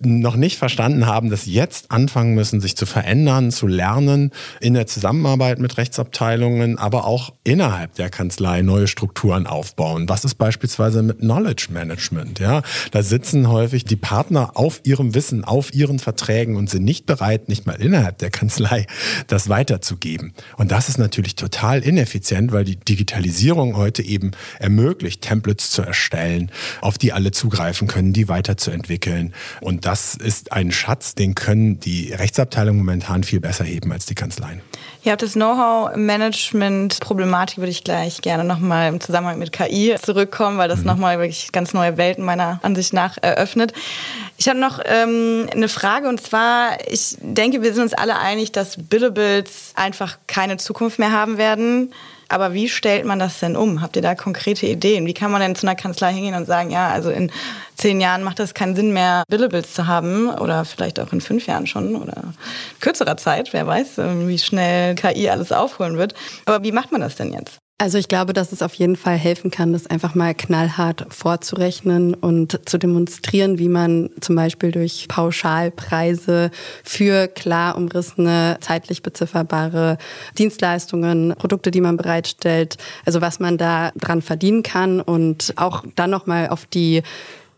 noch 0.00 0.36
nicht 0.36 0.58
verstanden 0.58 1.06
haben, 1.06 1.30
dass 1.30 1.44
sie 1.44 1.52
jetzt 1.52 1.90
anfangen 1.90 2.34
müssen, 2.34 2.60
sich 2.60 2.76
zu 2.76 2.86
verändern, 2.86 3.50
zu 3.50 3.66
lernen 3.66 4.30
in 4.60 4.74
der 4.74 4.86
Zusammenarbeit 4.86 5.58
mit 5.58 5.76
Rechtsabteilungen, 5.76 6.78
aber 6.78 7.04
auch 7.04 7.34
innerhalb 7.44 7.94
der 7.94 8.08
Kanzlei 8.08 8.62
neue 8.62 8.86
Strukturen 8.86 9.46
aufbauen. 9.46 10.08
Was 10.08 10.24
ist 10.24 10.36
beispielsweise 10.36 11.02
mit 11.02 11.18
Knowledge 11.18 11.68
Management? 11.70 12.38
Ja, 12.38 12.62
da 12.92 13.02
sitzen 13.02 13.48
häufig 13.48 13.84
die 13.84 13.96
Partner 13.96 14.52
auf 14.54 14.80
ihrem 14.84 15.14
Wissen, 15.14 15.44
auf 15.44 15.74
ihren 15.74 15.98
Verträgen 15.98 16.56
und 16.56 16.70
sind 16.70 16.84
nicht 16.84 17.06
bereit, 17.06 17.48
nicht 17.48 17.66
mal 17.66 17.74
innerhalb 17.74 18.18
der 18.18 18.30
Kanzlei 18.30 18.86
das 19.26 19.48
weiterzugeben. 19.48 20.32
Und 20.56 20.70
das 20.70 20.88
ist 20.88 20.98
natürlich 20.98 21.34
total 21.34 21.80
ineffizient, 21.80 22.52
weil 22.52 22.64
die 22.64 22.76
Digitalisierung 22.76 23.76
heute 23.76 24.02
eben 24.02 24.30
ermöglicht, 24.58 25.22
Templates 25.22 25.70
zu 25.70 25.82
erstellen, 25.82 26.50
auf 26.80 26.98
die 26.98 27.12
alle 27.12 27.32
zugreifen 27.32 27.88
können, 27.88 28.12
die 28.12 28.28
weiterzuentwickeln. 28.28 29.34
Und 29.60 29.86
das 29.86 30.14
ist 30.14 30.52
ein 30.52 30.72
Schatz, 30.72 31.14
den 31.14 31.34
können 31.34 31.80
die 31.80 32.12
Rechtsabteilungen 32.12 32.80
momentan 32.80 33.24
viel 33.24 33.40
besser 33.40 33.64
heben 33.64 33.92
als 33.92 34.06
die 34.06 34.14
Kanzleien. 34.14 34.60
Ja, 35.04 35.16
das 35.16 35.32
Know-how-Management-Problematik 35.32 37.58
würde 37.58 37.72
ich 37.72 37.82
gleich 37.82 38.22
gerne 38.22 38.44
nochmal 38.44 38.88
im 38.88 39.00
Zusammenhang 39.00 39.40
mit 39.40 39.50
KI 39.50 39.96
zurückkommen, 40.00 40.58
weil 40.58 40.68
das 40.68 40.78
mhm. 40.80 40.86
nochmal 40.86 41.18
wirklich 41.18 41.50
ganz 41.50 41.74
neue 41.74 41.96
Welten 41.96 42.24
meiner 42.24 42.60
Ansicht 42.62 42.92
nach 42.92 43.18
eröffnet. 43.20 43.72
Ich 44.36 44.48
habe 44.48 44.60
noch 44.60 44.78
ähm, 44.84 45.48
eine 45.52 45.68
Frage 45.68 46.08
und 46.08 46.20
zwar, 46.20 46.78
ich 46.88 47.16
denke, 47.20 47.62
wir 47.62 47.74
sind 47.74 47.82
uns 47.82 47.94
alle 47.94 48.16
einig, 48.18 48.52
dass 48.52 48.76
Billables 48.76 49.72
einfach 49.74 50.18
keine 50.28 50.58
Zukunft 50.58 51.00
mehr 51.00 51.10
haben 51.10 51.36
werden. 51.36 51.92
Aber 52.32 52.54
wie 52.54 52.70
stellt 52.70 53.04
man 53.04 53.18
das 53.18 53.40
denn 53.40 53.56
um? 53.56 53.82
Habt 53.82 53.94
ihr 53.94 54.00
da 54.00 54.14
konkrete 54.14 54.64
Ideen? 54.64 55.04
Wie 55.04 55.12
kann 55.12 55.30
man 55.30 55.42
denn 55.42 55.54
zu 55.54 55.66
einer 55.66 55.76
Kanzlei 55.76 56.14
hingehen 56.14 56.34
und 56.34 56.46
sagen, 56.46 56.70
ja, 56.70 56.88
also 56.88 57.10
in 57.10 57.30
zehn 57.76 58.00
Jahren 58.00 58.22
macht 58.22 58.40
es 58.40 58.54
keinen 58.54 58.74
Sinn 58.74 58.94
mehr, 58.94 59.24
Billables 59.28 59.74
zu 59.74 59.86
haben 59.86 60.30
oder 60.30 60.64
vielleicht 60.64 60.98
auch 60.98 61.12
in 61.12 61.20
fünf 61.20 61.46
Jahren 61.46 61.66
schon 61.66 61.94
oder 61.94 62.32
kürzerer 62.80 63.18
Zeit, 63.18 63.52
wer 63.52 63.66
weiß, 63.66 63.98
wie 63.98 64.38
schnell 64.38 64.94
KI 64.94 65.28
alles 65.28 65.52
aufholen 65.52 65.98
wird. 65.98 66.14
Aber 66.46 66.64
wie 66.64 66.72
macht 66.72 66.90
man 66.90 67.02
das 67.02 67.16
denn 67.16 67.34
jetzt? 67.34 67.61
Also 67.82 67.98
ich 67.98 68.06
glaube, 68.06 68.32
dass 68.32 68.52
es 68.52 68.62
auf 68.62 68.74
jeden 68.74 68.94
Fall 68.94 69.16
helfen 69.16 69.50
kann, 69.50 69.72
das 69.72 69.88
einfach 69.88 70.14
mal 70.14 70.36
knallhart 70.36 71.04
vorzurechnen 71.08 72.14
und 72.14 72.60
zu 72.64 72.78
demonstrieren, 72.78 73.58
wie 73.58 73.68
man 73.68 74.08
zum 74.20 74.36
Beispiel 74.36 74.70
durch 74.70 75.06
Pauschalpreise 75.08 76.52
für 76.84 77.26
klar 77.26 77.76
umrissene, 77.76 78.58
zeitlich 78.60 79.02
bezifferbare 79.02 79.98
Dienstleistungen, 80.38 81.34
Produkte, 81.36 81.72
die 81.72 81.80
man 81.80 81.96
bereitstellt, 81.96 82.76
also 83.04 83.20
was 83.20 83.40
man 83.40 83.58
da 83.58 83.90
dran 83.96 84.22
verdienen 84.22 84.62
kann 84.62 85.00
und 85.00 85.54
auch 85.56 85.82
dann 85.96 86.10
nochmal 86.10 86.50
auf 86.50 86.66
die 86.66 87.02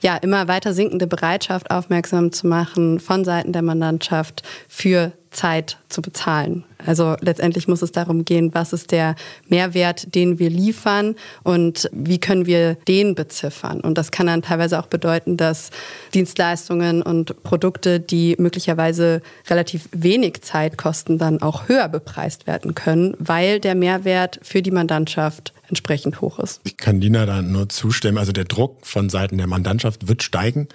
ja, 0.04 0.16
immer 0.16 0.48
weiter 0.48 0.74
sinkende 0.74 1.06
Bereitschaft 1.06 1.70
aufmerksam 1.70 2.30
zu 2.30 2.46
machen 2.46 3.00
von 3.00 3.24
Seiten 3.24 3.54
der 3.54 3.62
Mandantschaft 3.62 4.42
für 4.68 5.12
Zeit 5.30 5.78
zu 5.88 6.02
bezahlen. 6.02 6.64
Also 6.84 7.16
letztendlich 7.20 7.68
muss 7.68 7.80
es 7.80 7.90
darum 7.90 8.26
gehen, 8.26 8.50
was 8.52 8.74
ist 8.74 8.92
der 8.92 9.16
Mehrwert, 9.48 10.14
den 10.14 10.38
wir 10.38 10.50
liefern 10.50 11.16
und 11.42 11.88
wie 11.92 12.18
können 12.18 12.44
wir 12.44 12.74
den 12.74 13.14
beziffern. 13.14 13.80
Und 13.80 13.96
das 13.96 14.10
kann 14.10 14.26
dann 14.26 14.42
teilweise 14.42 14.78
auch 14.78 14.86
bedeuten, 14.86 15.38
dass 15.38 15.70
Dienstleistungen 16.12 17.00
und 17.00 17.42
Produkte, 17.42 17.98
die 17.98 18.36
möglicherweise 18.38 19.22
relativ 19.48 19.88
wenig 19.92 20.42
Zeit 20.42 20.76
kosten, 20.76 21.16
dann 21.16 21.40
auch 21.40 21.66
höher 21.66 21.88
bepreist 21.88 22.46
werden 22.46 22.74
können, 22.74 23.16
weil 23.18 23.58
der 23.58 23.74
Mehrwert 23.74 24.38
für 24.42 24.60
die 24.60 24.70
Mandantschaft 24.70 25.54
entsprechend 25.74 26.20
hoch 26.20 26.38
ist. 26.38 26.60
Ich 26.62 26.76
kann 26.76 27.00
Dina 27.00 27.26
da 27.26 27.42
nur 27.42 27.68
zustimmen. 27.68 28.16
Also 28.16 28.30
der 28.30 28.44
Druck 28.44 28.86
von 28.86 29.10
Seiten 29.10 29.38
der 29.38 29.48
Mandantschaft 29.48 30.06
wird 30.06 30.22
steigen. 30.22 30.68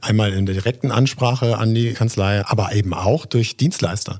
Einmal 0.00 0.32
in 0.32 0.46
der 0.46 0.54
direkten 0.54 0.90
Ansprache 0.90 1.58
an 1.58 1.74
die 1.74 1.92
Kanzlei, 1.92 2.42
aber 2.46 2.74
eben 2.74 2.94
auch 2.94 3.26
durch 3.26 3.58
Dienstleister. 3.58 4.18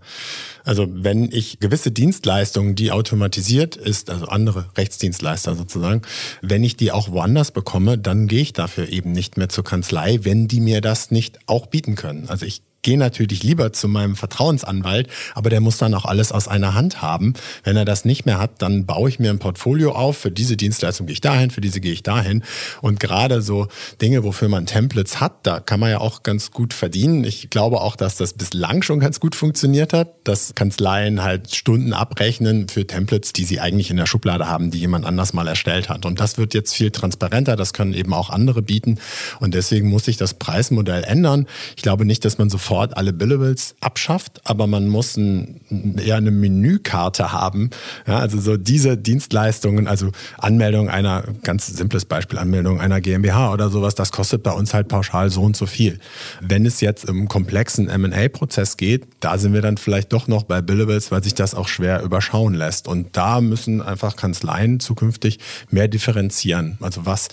Also 0.62 0.86
wenn 0.90 1.32
ich 1.32 1.58
gewisse 1.58 1.90
Dienstleistungen, 1.90 2.74
die 2.74 2.92
automatisiert 2.92 3.76
ist, 3.76 4.10
also 4.10 4.26
andere 4.26 4.66
Rechtsdienstleister 4.76 5.54
sozusagen, 5.54 6.02
wenn 6.42 6.62
ich 6.64 6.76
die 6.76 6.92
auch 6.92 7.10
woanders 7.10 7.50
bekomme, 7.50 7.96
dann 7.96 8.28
gehe 8.28 8.42
ich 8.42 8.52
dafür 8.52 8.90
eben 8.90 9.12
nicht 9.12 9.38
mehr 9.38 9.48
zur 9.48 9.64
Kanzlei, 9.64 10.18
wenn 10.22 10.48
die 10.48 10.60
mir 10.60 10.82
das 10.82 11.10
nicht 11.10 11.38
auch 11.46 11.66
bieten 11.66 11.94
können. 11.94 12.28
Also 12.28 12.44
ich 12.44 12.62
gehe 12.86 12.96
natürlich 12.96 13.42
lieber 13.42 13.72
zu 13.72 13.88
meinem 13.88 14.14
Vertrauensanwalt, 14.14 15.08
aber 15.34 15.50
der 15.50 15.60
muss 15.60 15.76
dann 15.76 15.92
auch 15.92 16.04
alles 16.04 16.30
aus 16.30 16.46
einer 16.46 16.74
Hand 16.74 17.02
haben. 17.02 17.34
Wenn 17.64 17.76
er 17.76 17.84
das 17.84 18.04
nicht 18.04 18.26
mehr 18.26 18.38
hat, 18.38 18.62
dann 18.62 18.86
baue 18.86 19.08
ich 19.08 19.18
mir 19.18 19.30
ein 19.30 19.40
Portfolio 19.40 19.90
auf. 19.90 20.18
Für 20.18 20.30
diese 20.30 20.56
Dienstleistung 20.56 21.08
gehe 21.08 21.14
ich 21.14 21.20
dahin, 21.20 21.50
für 21.50 21.60
diese 21.60 21.80
gehe 21.80 21.92
ich 21.92 22.04
dahin. 22.04 22.44
Und 22.82 23.00
gerade 23.00 23.42
so 23.42 23.66
Dinge, 24.00 24.22
wofür 24.22 24.48
man 24.48 24.66
Templates 24.66 25.20
hat, 25.20 25.44
da 25.48 25.58
kann 25.58 25.80
man 25.80 25.90
ja 25.90 25.98
auch 25.98 26.22
ganz 26.22 26.52
gut 26.52 26.72
verdienen. 26.72 27.24
Ich 27.24 27.50
glaube 27.50 27.80
auch, 27.80 27.96
dass 27.96 28.14
das 28.14 28.34
bislang 28.34 28.82
schon 28.82 29.00
ganz 29.00 29.18
gut 29.18 29.34
funktioniert 29.34 29.92
hat, 29.92 30.14
dass 30.22 30.54
Kanzleien 30.54 31.24
halt 31.24 31.52
Stunden 31.56 31.92
abrechnen 31.92 32.68
für 32.68 32.86
Templates, 32.86 33.32
die 33.32 33.46
sie 33.46 33.58
eigentlich 33.58 33.90
in 33.90 33.96
der 33.96 34.06
Schublade 34.06 34.46
haben, 34.46 34.70
die 34.70 34.78
jemand 34.78 35.06
anders 35.06 35.32
mal 35.32 35.48
erstellt 35.48 35.88
hat. 35.88 36.06
Und 36.06 36.20
das 36.20 36.38
wird 36.38 36.54
jetzt 36.54 36.72
viel 36.72 36.92
transparenter. 36.92 37.56
Das 37.56 37.72
können 37.72 37.94
eben 37.94 38.14
auch 38.14 38.30
andere 38.30 38.62
bieten. 38.62 39.00
Und 39.40 39.54
deswegen 39.54 39.90
muss 39.90 40.04
sich 40.04 40.18
das 40.18 40.34
Preismodell 40.34 41.02
ändern. 41.02 41.48
Ich 41.76 41.82
glaube 41.82 42.04
nicht, 42.04 42.24
dass 42.24 42.38
man 42.38 42.48
sofort 42.48 42.75
sofort 42.76 42.96
alle 42.98 43.14
Billables 43.14 43.74
abschafft, 43.80 44.42
aber 44.44 44.66
man 44.66 44.86
muss 44.88 45.16
ein, 45.16 45.60
eher 45.98 46.16
eine 46.16 46.30
Menükarte 46.30 47.32
haben. 47.32 47.70
Ja, 48.06 48.18
also 48.18 48.38
so 48.38 48.58
diese 48.58 48.98
Dienstleistungen, 48.98 49.88
also 49.88 50.10
Anmeldung 50.36 50.90
einer, 50.90 51.24
ganz 51.42 51.68
simples 51.68 52.04
Beispiel, 52.04 52.38
Anmeldung 52.38 52.78
einer 52.78 53.00
GmbH 53.00 53.54
oder 53.54 53.70
sowas, 53.70 53.94
das 53.94 54.12
kostet 54.12 54.42
bei 54.42 54.50
uns 54.50 54.74
halt 54.74 54.88
pauschal 54.88 55.30
so 55.30 55.40
und 55.40 55.56
so 55.56 55.64
viel. 55.64 55.98
Wenn 56.42 56.66
es 56.66 56.82
jetzt 56.82 57.06
im 57.06 57.28
komplexen 57.28 57.88
M&A-Prozess 57.88 58.76
geht, 58.76 59.06
da 59.20 59.38
sind 59.38 59.54
wir 59.54 59.62
dann 59.62 59.78
vielleicht 59.78 60.12
doch 60.12 60.28
noch 60.28 60.42
bei 60.42 60.60
Billables, 60.60 61.10
weil 61.10 61.24
sich 61.24 61.34
das 61.34 61.54
auch 61.54 61.68
schwer 61.68 62.02
überschauen 62.02 62.52
lässt. 62.52 62.88
Und 62.88 63.16
da 63.16 63.40
müssen 63.40 63.80
einfach 63.80 64.16
Kanzleien 64.16 64.80
zukünftig 64.80 65.38
mehr 65.70 65.88
differenzieren. 65.88 66.76
Also 66.82 67.06
was 67.06 67.28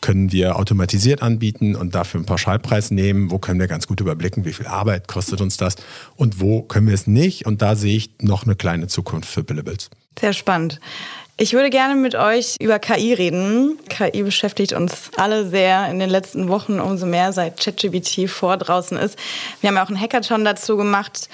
können 0.00 0.32
wir 0.32 0.56
automatisiert 0.56 1.22
anbieten 1.22 1.76
und 1.76 1.94
dafür 1.94 2.18
einen 2.18 2.26
Pauschalpreis 2.26 2.90
nehmen? 2.90 3.30
Wo 3.30 3.38
können 3.38 3.60
wir 3.60 3.68
ganz 3.68 3.86
gut 3.86 4.00
überblicken, 4.00 4.44
wie 4.44 4.52
viel 4.52 4.66
Arbeit 4.66 4.77
Arbeit 4.78 5.08
kostet 5.08 5.40
uns 5.40 5.56
das 5.56 5.76
und 6.16 6.40
wo 6.40 6.62
können 6.62 6.86
wir 6.86 6.94
es 6.94 7.06
nicht? 7.06 7.46
Und 7.46 7.62
da 7.62 7.76
sehe 7.76 7.96
ich 7.96 8.10
noch 8.20 8.44
eine 8.44 8.56
kleine 8.56 8.86
Zukunft 8.86 9.28
für 9.28 9.42
Billables. 9.42 9.90
Sehr 10.18 10.32
spannend. 10.32 10.80
Ich 11.40 11.52
würde 11.52 11.70
gerne 11.70 11.94
mit 11.94 12.16
euch 12.16 12.56
über 12.58 12.80
KI 12.80 13.14
reden. 13.14 13.78
KI 13.88 14.24
beschäftigt 14.24 14.72
uns 14.72 15.10
alle 15.16 15.48
sehr 15.48 15.88
in 15.88 16.00
den 16.00 16.10
letzten 16.10 16.48
Wochen, 16.48 16.80
umso 16.80 17.06
mehr 17.06 17.32
seit 17.32 17.60
ChatGPT 17.60 18.28
vor 18.28 18.56
draußen 18.56 18.96
ist. 18.96 19.16
Wir 19.60 19.68
haben 19.68 19.76
ja 19.76 19.84
auch 19.84 19.88
einen 19.88 20.00
Hackathon 20.00 20.44
dazu 20.44 20.76
gemacht. 20.76 21.28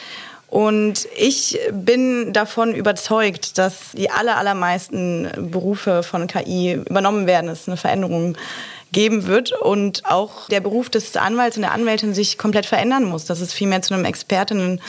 Und 0.49 1.09
ich 1.17 1.59
bin 1.73 2.35
davon 2.35 2.75
überzeugt, 2.75 3.57
dass 3.57 3.93
die 3.93 4.11
aller, 4.11 4.37
allermeisten 4.37 5.51
Berufe 5.51 6.03
von 6.03 6.27
KI 6.27 6.75
übernommen 6.75 7.27
werden. 7.27 7.49
Es 7.49 7.63
ist 7.63 7.69
eine 7.69 7.79
Veränderung 7.79 8.37
geben 8.95 9.27
wird 9.27 9.53
und 9.53 10.07
auch 10.07 10.49
der 10.49 10.61
Beruf 10.61 10.89
des 10.89 11.15
Anwalts 11.17 11.57
und 11.57 11.63
der 11.63 11.73
Anwältin 11.73 12.15
sich 12.15 12.39
komplett 12.39 12.65
verändern 12.65 13.05
muss, 13.05 13.27
dass 13.27 13.41
es 13.41 13.53
viel 13.53 13.67
mehr 13.67 13.83
zu 13.83 13.93
einem 13.93 14.07
Expertinnen 14.07 14.81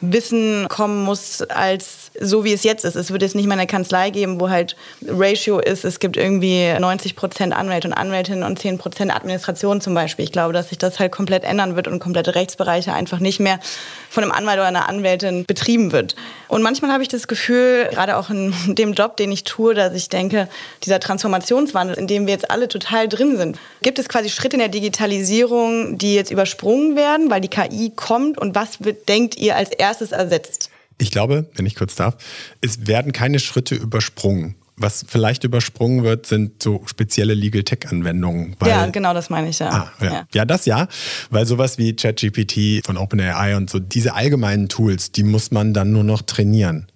Wissen 0.00 0.66
kommen 0.68 1.04
muss, 1.04 1.42
als 1.42 1.99
so 2.18 2.44
wie 2.44 2.52
es 2.52 2.64
jetzt 2.64 2.84
ist. 2.84 2.96
Es 2.96 3.10
wird 3.12 3.22
jetzt 3.22 3.34
nicht 3.34 3.46
mal 3.46 3.54
eine 3.54 3.66
Kanzlei 3.66 4.10
geben, 4.10 4.40
wo 4.40 4.50
halt 4.50 4.76
Ratio 5.06 5.58
ist, 5.58 5.84
es 5.84 6.00
gibt 6.00 6.16
irgendwie 6.16 6.72
90 6.78 7.14
Prozent 7.14 7.54
Anwälte 7.54 7.88
und 7.88 7.94
Anwältinnen 7.94 8.42
und 8.42 8.58
10 8.58 8.78
Prozent 8.78 9.14
Administration 9.14 9.80
zum 9.80 9.94
Beispiel. 9.94 10.24
Ich 10.24 10.32
glaube, 10.32 10.52
dass 10.52 10.70
sich 10.70 10.78
das 10.78 10.98
halt 10.98 11.12
komplett 11.12 11.44
ändern 11.44 11.76
wird 11.76 11.88
und 11.88 12.00
komplette 12.00 12.34
Rechtsbereiche 12.34 12.92
einfach 12.92 13.20
nicht 13.20 13.40
mehr 13.40 13.60
von 14.08 14.24
einem 14.24 14.32
Anwalt 14.32 14.58
oder 14.58 14.68
einer 14.68 14.88
Anwältin 14.88 15.44
betrieben 15.44 15.92
wird. 15.92 16.16
Und 16.48 16.62
manchmal 16.62 16.92
habe 16.92 17.02
ich 17.02 17.08
das 17.08 17.28
Gefühl, 17.28 17.88
gerade 17.90 18.16
auch 18.16 18.30
in 18.30 18.52
dem 18.74 18.92
Job, 18.94 19.16
den 19.16 19.30
ich 19.30 19.44
tue, 19.44 19.74
dass 19.74 19.94
ich 19.94 20.08
denke, 20.08 20.48
dieser 20.84 21.00
Transformationswandel, 21.00 21.96
in 21.96 22.06
dem 22.06 22.26
wir 22.26 22.34
jetzt 22.34 22.50
alle 22.50 22.68
total 22.68 23.08
drin 23.08 23.36
sind, 23.36 23.58
gibt 23.82 23.98
es 23.98 24.08
quasi 24.08 24.30
Schritte 24.30 24.56
in 24.56 24.60
der 24.60 24.68
Digitalisierung, 24.68 25.96
die 25.96 26.14
jetzt 26.14 26.30
übersprungen 26.30 26.96
werden, 26.96 27.30
weil 27.30 27.40
die 27.40 27.48
KI 27.48 27.92
kommt 27.94 28.38
und 28.38 28.54
was 28.54 28.84
wird, 28.84 29.08
denkt 29.08 29.36
ihr 29.36 29.56
als 29.56 29.70
erstes 29.70 30.12
ersetzt? 30.12 30.69
Ich 31.00 31.10
glaube, 31.10 31.46
wenn 31.54 31.66
ich 31.66 31.74
kurz 31.74 31.96
darf, 31.96 32.16
es 32.60 32.86
werden 32.86 33.12
keine 33.12 33.38
Schritte 33.38 33.74
übersprungen. 33.74 34.54
Was 34.76 35.04
vielleicht 35.06 35.44
übersprungen 35.44 36.04
wird, 36.04 36.26
sind 36.26 36.62
so 36.62 36.82
spezielle 36.86 37.34
Legal 37.34 37.64
Tech-Anwendungen. 37.64 38.56
Ja, 38.64 38.86
genau 38.86 39.12
das 39.12 39.28
meine 39.28 39.50
ich 39.50 39.58
ja. 39.58 39.68
Ah, 39.68 39.92
ja. 40.02 40.12
ja. 40.12 40.26
ja. 40.32 40.44
das 40.44 40.64
ja, 40.64 40.88
weil 41.30 41.44
sowas 41.44 41.76
wie 41.76 41.94
ChatGPT 41.94 42.86
von 42.86 42.96
OpenAI 42.96 43.56
und 43.56 43.68
so, 43.68 43.78
diese 43.78 44.14
allgemeinen 44.14 44.68
Tools, 44.68 45.12
die 45.12 45.22
muss 45.22 45.50
man 45.50 45.74
dann 45.74 45.92
nur 45.92 46.04
noch 46.04 46.22
trainieren. 46.22 46.86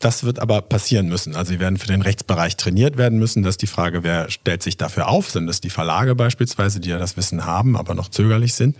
Das 0.00 0.24
wird 0.24 0.38
aber 0.38 0.62
passieren 0.62 1.08
müssen. 1.08 1.36
Also 1.36 1.52
sie 1.52 1.60
werden 1.60 1.78
für 1.78 1.86
den 1.86 2.00
Rechtsbereich 2.00 2.56
trainiert 2.56 2.96
werden 2.96 3.18
müssen. 3.18 3.42
Das 3.42 3.54
ist 3.54 3.62
die 3.62 3.66
Frage, 3.66 4.02
wer 4.02 4.30
stellt 4.30 4.62
sich 4.62 4.78
dafür 4.78 5.08
auf? 5.08 5.30
Sind 5.30 5.48
es 5.48 5.60
die 5.60 5.68
Verlage 5.68 6.14
beispielsweise, 6.14 6.80
die 6.80 6.88
ja 6.88 6.98
das 6.98 7.18
Wissen 7.18 7.44
haben, 7.44 7.76
aber 7.76 7.94
noch 7.94 8.08
zögerlich 8.08 8.54
sind? 8.54 8.76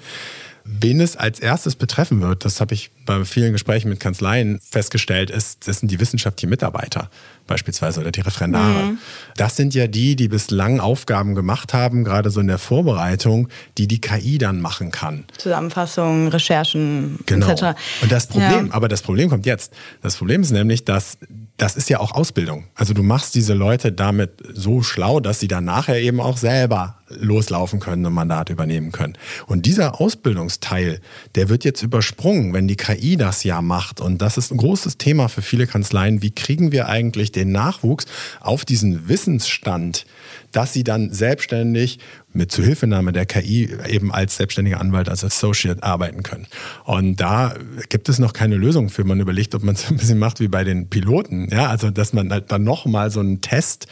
Wen 0.64 1.00
es 1.00 1.16
als 1.16 1.40
erstes 1.40 1.76
betreffen 1.76 2.20
wird, 2.20 2.44
das 2.44 2.60
habe 2.60 2.74
ich 2.74 2.90
bei 3.06 3.24
vielen 3.24 3.52
Gesprächen 3.52 3.88
mit 3.88 4.00
Kanzleien 4.00 4.60
festgestellt, 4.68 5.30
ist, 5.30 5.66
das 5.66 5.80
sind 5.80 5.90
die 5.90 6.00
wissenschaftlichen 6.00 6.50
Mitarbeiter 6.50 7.10
beispielsweise 7.46 8.00
oder 8.00 8.12
die 8.12 8.20
Referendare. 8.20 8.84
Mhm. 8.84 8.98
Das 9.36 9.56
sind 9.56 9.74
ja 9.74 9.88
die, 9.88 10.14
die 10.14 10.28
bislang 10.28 10.78
Aufgaben 10.78 11.34
gemacht 11.34 11.74
haben, 11.74 12.04
gerade 12.04 12.30
so 12.30 12.40
in 12.40 12.46
der 12.46 12.58
Vorbereitung, 12.58 13.48
die 13.76 13.88
die 13.88 14.00
KI 14.00 14.38
dann 14.38 14.60
machen 14.60 14.92
kann. 14.92 15.24
Zusammenfassungen, 15.36 16.28
Recherchen 16.28 17.18
genau. 17.26 17.50
etc. 17.50 17.78
Und 18.02 18.12
das 18.12 18.28
Problem, 18.28 18.66
ja. 18.68 18.72
aber 18.72 18.86
das 18.86 19.02
Problem 19.02 19.28
kommt 19.28 19.46
jetzt. 19.46 19.72
Das 20.00 20.16
Problem 20.16 20.42
ist 20.42 20.52
nämlich, 20.52 20.84
dass 20.84 21.18
das 21.56 21.76
ist 21.76 21.90
ja 21.90 22.00
auch 22.00 22.12
Ausbildung. 22.12 22.64
Also 22.74 22.94
du 22.94 23.02
machst 23.02 23.34
diese 23.34 23.52
Leute 23.52 23.92
damit 23.92 24.30
so 24.54 24.82
schlau, 24.82 25.20
dass 25.20 25.40
sie 25.40 25.48
dann 25.48 25.64
nachher 25.64 26.00
eben 26.00 26.20
auch 26.20 26.38
selber 26.38 26.99
loslaufen 27.10 27.80
können 27.80 28.06
und 28.06 28.12
Mandate 28.12 28.52
übernehmen 28.52 28.92
können. 28.92 29.18
Und 29.46 29.66
dieser 29.66 30.00
Ausbildungsteil, 30.00 31.00
der 31.34 31.48
wird 31.48 31.64
jetzt 31.64 31.82
übersprungen, 31.82 32.52
wenn 32.52 32.68
die 32.68 32.76
KI 32.76 33.16
das 33.16 33.44
ja 33.44 33.62
macht. 33.62 34.00
Und 34.00 34.22
das 34.22 34.36
ist 34.36 34.50
ein 34.50 34.58
großes 34.58 34.98
Thema 34.98 35.28
für 35.28 35.42
viele 35.42 35.66
Kanzleien. 35.66 36.22
Wie 36.22 36.30
kriegen 36.30 36.72
wir 36.72 36.88
eigentlich 36.88 37.32
den 37.32 37.52
Nachwuchs 37.52 38.06
auf 38.40 38.64
diesen 38.64 39.08
Wissensstand, 39.08 40.06
dass 40.52 40.72
sie 40.72 40.84
dann 40.84 41.12
selbstständig 41.12 41.98
mit 42.32 42.52
Zuhilfenahme 42.52 43.12
der 43.12 43.26
KI 43.26 43.70
eben 43.88 44.12
als 44.12 44.36
selbstständiger 44.36 44.80
Anwalt, 44.80 45.08
als 45.08 45.24
Associate 45.24 45.82
arbeiten 45.82 46.22
können. 46.22 46.46
Und 46.84 47.16
da 47.16 47.54
gibt 47.88 48.08
es 48.08 48.18
noch 48.18 48.32
keine 48.32 48.56
Lösung 48.56 48.88
für. 48.88 49.04
Man 49.04 49.18
überlegt, 49.18 49.54
ob 49.54 49.64
man 49.64 49.74
es 49.74 49.86
ein 49.90 49.96
bisschen 49.96 50.18
macht 50.18 50.40
wie 50.40 50.48
bei 50.48 50.62
den 50.62 50.88
Piloten. 50.88 51.48
Ja, 51.50 51.66
also, 51.68 51.90
dass 51.90 52.12
man 52.12 52.30
halt 52.30 52.52
dann 52.52 52.62
nochmal 52.62 53.10
so 53.10 53.20
einen 53.20 53.40
Test 53.40 53.86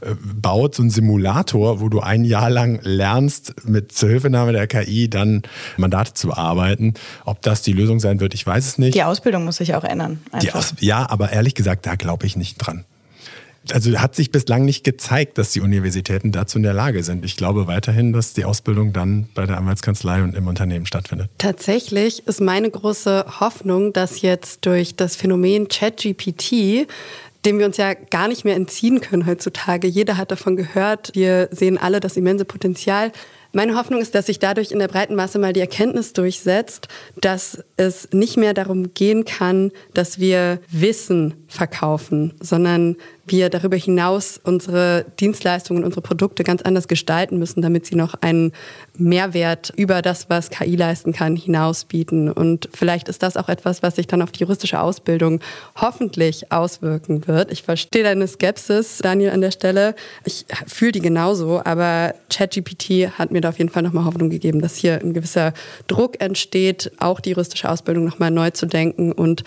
äh, 0.00 0.14
baut, 0.22 0.74
so 0.74 0.82
einen 0.82 0.90
Simulator, 0.90 1.80
wo 1.80 1.88
du 1.88 2.00
ein 2.00 2.24
Jahr 2.24 2.50
lang 2.50 2.80
lernst, 2.82 3.54
mit 3.66 3.92
Zuhilfenahme 3.92 4.52
der 4.52 4.66
KI 4.66 5.08
dann 5.08 5.42
Mandate 5.76 6.14
zu 6.14 6.34
arbeiten. 6.34 6.94
Ob 7.24 7.42
das 7.42 7.62
die 7.62 7.72
Lösung 7.72 8.00
sein 8.00 8.20
wird, 8.20 8.34
ich 8.34 8.44
weiß 8.44 8.66
es 8.66 8.78
nicht. 8.78 8.94
Die 8.94 9.04
Ausbildung 9.04 9.44
muss 9.44 9.56
sich 9.56 9.74
auch 9.74 9.84
ändern. 9.84 10.20
Aus 10.52 10.74
ja, 10.80 11.08
aber 11.08 11.30
ehrlich 11.30 11.54
gesagt, 11.54 11.86
da 11.86 11.94
glaube 11.94 12.26
ich 12.26 12.36
nicht 12.36 12.56
dran 12.58 12.84
also 13.72 13.98
hat 13.98 14.14
sich 14.14 14.30
bislang 14.30 14.64
nicht 14.64 14.84
gezeigt, 14.84 15.38
dass 15.38 15.52
die 15.52 15.60
Universitäten 15.60 16.32
dazu 16.32 16.58
in 16.58 16.62
der 16.64 16.74
Lage 16.74 17.02
sind. 17.02 17.24
Ich 17.24 17.36
glaube 17.36 17.66
weiterhin, 17.66 18.12
dass 18.12 18.34
die 18.34 18.44
Ausbildung 18.44 18.92
dann 18.92 19.28
bei 19.34 19.46
der 19.46 19.58
Anwaltskanzlei 19.58 20.22
und 20.22 20.34
im 20.34 20.46
Unternehmen 20.46 20.86
stattfindet. 20.86 21.30
Tatsächlich 21.38 22.26
ist 22.26 22.40
meine 22.40 22.70
große 22.70 23.26
Hoffnung, 23.40 23.92
dass 23.92 24.22
jetzt 24.22 24.66
durch 24.66 24.96
das 24.96 25.16
Phänomen 25.16 25.68
ChatGPT 25.68 26.86
dem 27.44 27.58
wir 27.58 27.66
uns 27.66 27.76
ja 27.76 27.94
gar 27.94 28.28
nicht 28.28 28.44
mehr 28.44 28.56
entziehen 28.56 29.00
können 29.00 29.26
heutzutage. 29.26 29.86
Jeder 29.86 30.16
hat 30.16 30.30
davon 30.30 30.56
gehört. 30.56 31.10
Wir 31.14 31.48
sehen 31.50 31.78
alle 31.78 32.00
das 32.00 32.16
immense 32.16 32.44
Potenzial. 32.44 33.12
Meine 33.54 33.76
Hoffnung 33.76 34.00
ist, 34.00 34.16
dass 34.16 34.26
sich 34.26 34.40
dadurch 34.40 34.72
in 34.72 34.80
der 34.80 34.88
breiten 34.88 35.14
Masse 35.14 35.38
mal 35.38 35.52
die 35.52 35.60
Erkenntnis 35.60 36.12
durchsetzt, 36.12 36.88
dass 37.20 37.62
es 37.76 38.08
nicht 38.12 38.36
mehr 38.36 38.52
darum 38.52 38.94
gehen 38.94 39.24
kann, 39.24 39.70
dass 39.94 40.18
wir 40.18 40.58
Wissen 40.72 41.34
verkaufen, 41.46 42.34
sondern 42.40 42.96
wir 43.26 43.48
darüber 43.48 43.76
hinaus 43.76 44.38
unsere 44.42 45.06
Dienstleistungen, 45.18 45.84
unsere 45.84 46.02
Produkte 46.02 46.44
ganz 46.44 46.62
anders 46.62 46.88
gestalten 46.88 47.38
müssen, 47.38 47.62
damit 47.62 47.86
sie 47.86 47.94
noch 47.94 48.14
einen 48.20 48.52
Mehrwert 48.96 49.72
über 49.76 50.02
das, 50.02 50.28
was 50.28 50.50
KI 50.50 50.76
leisten 50.76 51.12
kann, 51.12 51.36
hinaus 51.36 51.84
bieten. 51.84 52.30
Und 52.30 52.68
vielleicht 52.72 53.08
ist 53.08 53.22
das 53.22 53.36
auch 53.36 53.48
etwas, 53.48 53.82
was 53.82 53.96
sich 53.96 54.06
dann 54.06 54.20
auf 54.20 54.32
die 54.32 54.40
juristische 54.40 54.80
Ausbildung 54.80 55.40
hoffentlich 55.76 56.52
auswirken 56.52 57.26
wird. 57.26 57.50
Ich 57.50 57.62
verstehe 57.62 58.02
deine 58.02 58.28
Skepsis, 58.28 58.98
Daniel, 58.98 59.30
an 59.30 59.40
der 59.40 59.52
Stelle. 59.52 59.94
Ich 60.24 60.44
fühle 60.66 60.92
die 60.92 61.00
genauso, 61.00 61.62
aber 61.64 62.14
ChatGPT 62.28 63.18
hat 63.18 63.30
mir 63.30 63.40
da 63.44 63.50
auf 63.50 63.58
jeden 63.58 63.70
Fall 63.70 63.82
nochmal 63.82 64.04
Hoffnung 64.04 64.30
gegeben, 64.30 64.60
dass 64.60 64.76
hier 64.76 65.00
ein 65.00 65.12
gewisser 65.12 65.52
Druck 65.86 66.20
entsteht, 66.20 66.90
auch 66.98 67.20
die 67.20 67.30
juristische 67.30 67.68
Ausbildung 67.68 68.04
nochmal 68.04 68.30
neu 68.30 68.50
zu 68.50 68.66
denken 68.66 69.12
und 69.12 69.44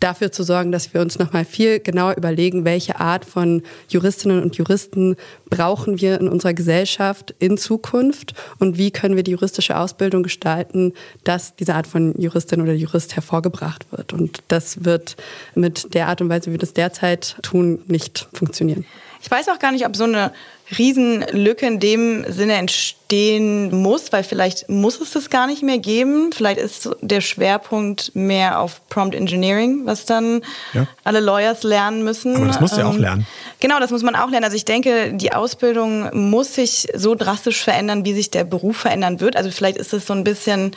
dafür 0.00 0.30
zu 0.30 0.42
sorgen, 0.44 0.70
dass 0.70 0.94
wir 0.94 1.00
uns 1.00 1.18
nochmal 1.18 1.44
viel 1.44 1.80
genauer 1.80 2.14
überlegen, 2.16 2.64
welche 2.64 3.00
Art 3.00 3.24
von 3.24 3.62
Juristinnen 3.88 4.42
und 4.42 4.56
Juristen 4.56 5.16
brauchen 5.50 6.00
wir 6.00 6.20
in 6.20 6.28
unserer 6.28 6.54
Gesellschaft 6.54 7.34
in 7.38 7.58
Zukunft 7.58 8.34
und 8.58 8.78
wie 8.78 8.90
können 8.90 9.16
wir 9.16 9.24
die 9.24 9.32
juristische 9.32 9.76
Ausbildung 9.76 10.22
gestalten, 10.22 10.92
dass 11.24 11.56
diese 11.56 11.74
Art 11.74 11.86
von 11.86 12.14
Juristin 12.20 12.60
oder 12.60 12.74
Jurist 12.74 13.16
hervorgebracht 13.16 13.90
wird. 13.90 14.12
Und 14.12 14.42
das 14.48 14.84
wird 14.84 15.16
mit 15.54 15.94
der 15.94 16.08
Art 16.08 16.20
und 16.20 16.28
Weise, 16.28 16.46
wie 16.46 16.52
wir 16.52 16.58
das 16.58 16.74
derzeit 16.74 17.36
tun, 17.42 17.80
nicht 17.88 18.28
funktionieren. 18.32 18.84
Ich 19.20 19.30
weiß 19.30 19.48
auch 19.48 19.58
gar 19.58 19.72
nicht, 19.72 19.86
ob 19.86 19.96
so 19.96 20.04
eine 20.04 20.32
Riesenlücke 20.76 21.66
in 21.66 21.80
dem 21.80 22.30
Sinne 22.30 22.54
entstehen 22.54 23.74
muss, 23.74 24.12
weil 24.12 24.22
vielleicht 24.22 24.68
muss 24.68 25.00
es 25.00 25.12
das 25.12 25.30
gar 25.30 25.46
nicht 25.46 25.62
mehr 25.62 25.78
geben. 25.78 26.30
Vielleicht 26.32 26.60
ist 26.60 26.90
der 27.00 27.20
Schwerpunkt 27.20 28.14
mehr 28.14 28.60
auf 28.60 28.86
Prompt 28.88 29.14
Engineering, 29.14 29.86
was 29.86 30.04
dann 30.04 30.42
ja. 30.74 30.86
alle 31.04 31.20
Lawyers 31.20 31.62
lernen 31.62 32.04
müssen. 32.04 32.36
Aber 32.36 32.46
das 32.46 32.60
musst 32.60 32.76
du 32.76 32.80
ja 32.80 32.86
auch 32.86 32.94
ähm, 32.94 33.00
lernen. 33.00 33.26
Genau, 33.60 33.80
das 33.80 33.90
muss 33.90 34.02
man 34.02 34.14
auch 34.14 34.30
lernen. 34.30 34.44
Also 34.44 34.56
ich 34.56 34.66
denke, 34.66 35.14
die 35.14 35.32
Ausbildung 35.32 36.10
muss 36.30 36.54
sich 36.54 36.88
so 36.94 37.14
drastisch 37.14 37.62
verändern, 37.62 38.04
wie 38.04 38.12
sich 38.12 38.30
der 38.30 38.44
Beruf 38.44 38.76
verändern 38.76 39.20
wird. 39.20 39.36
Also 39.36 39.50
vielleicht 39.50 39.78
ist 39.78 39.94
es 39.94 40.06
so 40.06 40.12
ein 40.12 40.24
bisschen 40.24 40.72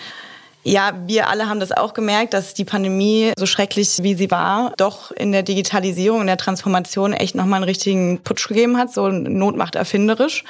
ja, 0.63 0.93
wir 1.07 1.27
alle 1.29 1.49
haben 1.49 1.59
das 1.59 1.71
auch 1.71 1.93
gemerkt, 1.93 2.33
dass 2.33 2.53
die 2.53 2.65
Pandemie, 2.65 3.33
so 3.37 3.45
schrecklich 3.45 3.99
wie 4.01 4.15
sie 4.15 4.29
war, 4.29 4.73
doch 4.77 5.11
in 5.11 5.31
der 5.31 5.43
Digitalisierung, 5.43 6.21
in 6.21 6.27
der 6.27 6.37
Transformation 6.37 7.13
echt 7.13 7.35
nochmal 7.35 7.57
einen 7.57 7.65
richtigen 7.65 8.19
Putsch 8.19 8.47
gegeben 8.47 8.77
hat, 8.77 8.93
so 8.93 9.09
Not 9.09 9.57
macht 9.57 9.75
erfinderisch. 9.75 10.43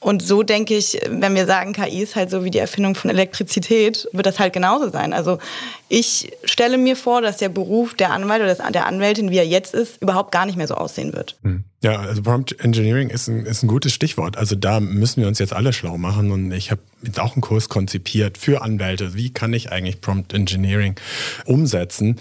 Und 0.00 0.20
so 0.20 0.42
denke 0.42 0.76
ich, 0.76 1.00
wenn 1.08 1.36
wir 1.36 1.46
sagen, 1.46 1.74
KI 1.74 2.02
ist 2.02 2.16
halt 2.16 2.28
so 2.28 2.42
wie 2.44 2.50
die 2.50 2.58
Erfindung 2.58 2.96
von 2.96 3.08
Elektrizität, 3.08 4.08
wird 4.12 4.26
das 4.26 4.40
halt 4.40 4.52
genauso 4.52 4.90
sein. 4.90 5.12
Also 5.12 5.38
ich 5.88 6.32
stelle 6.44 6.76
mir 6.76 6.96
vor, 6.96 7.22
dass 7.22 7.36
der 7.36 7.48
Beruf 7.48 7.94
der 7.94 8.10
Anwalt 8.10 8.42
oder 8.42 8.70
der 8.72 8.86
Anwältin, 8.86 9.30
wie 9.30 9.38
er 9.38 9.46
jetzt 9.46 9.74
ist, 9.74 10.02
überhaupt 10.02 10.32
gar 10.32 10.44
nicht 10.44 10.56
mehr 10.56 10.66
so 10.66 10.74
aussehen 10.74 11.12
wird. 11.12 11.36
Hm. 11.42 11.62
Ja, 11.82 11.98
also 11.98 12.22
Prompt 12.22 12.58
Engineering 12.60 13.10
ist 13.10 13.26
ein, 13.26 13.44
ist 13.44 13.64
ein 13.64 13.66
gutes 13.66 13.92
Stichwort. 13.92 14.36
Also 14.36 14.54
da 14.54 14.78
müssen 14.78 15.20
wir 15.20 15.26
uns 15.26 15.40
jetzt 15.40 15.52
alle 15.52 15.72
schlau 15.72 15.98
machen 15.98 16.30
und 16.30 16.52
ich 16.52 16.70
habe 16.70 16.80
jetzt 17.02 17.18
auch 17.18 17.34
einen 17.34 17.40
Kurs 17.40 17.68
konzipiert 17.68 18.38
für 18.38 18.62
Anwälte. 18.62 19.14
Wie 19.14 19.30
kann 19.30 19.52
ich 19.52 19.72
eigentlich 19.72 20.00
Prompt 20.00 20.32
Engineering 20.32 20.94
umsetzen? 21.44 22.20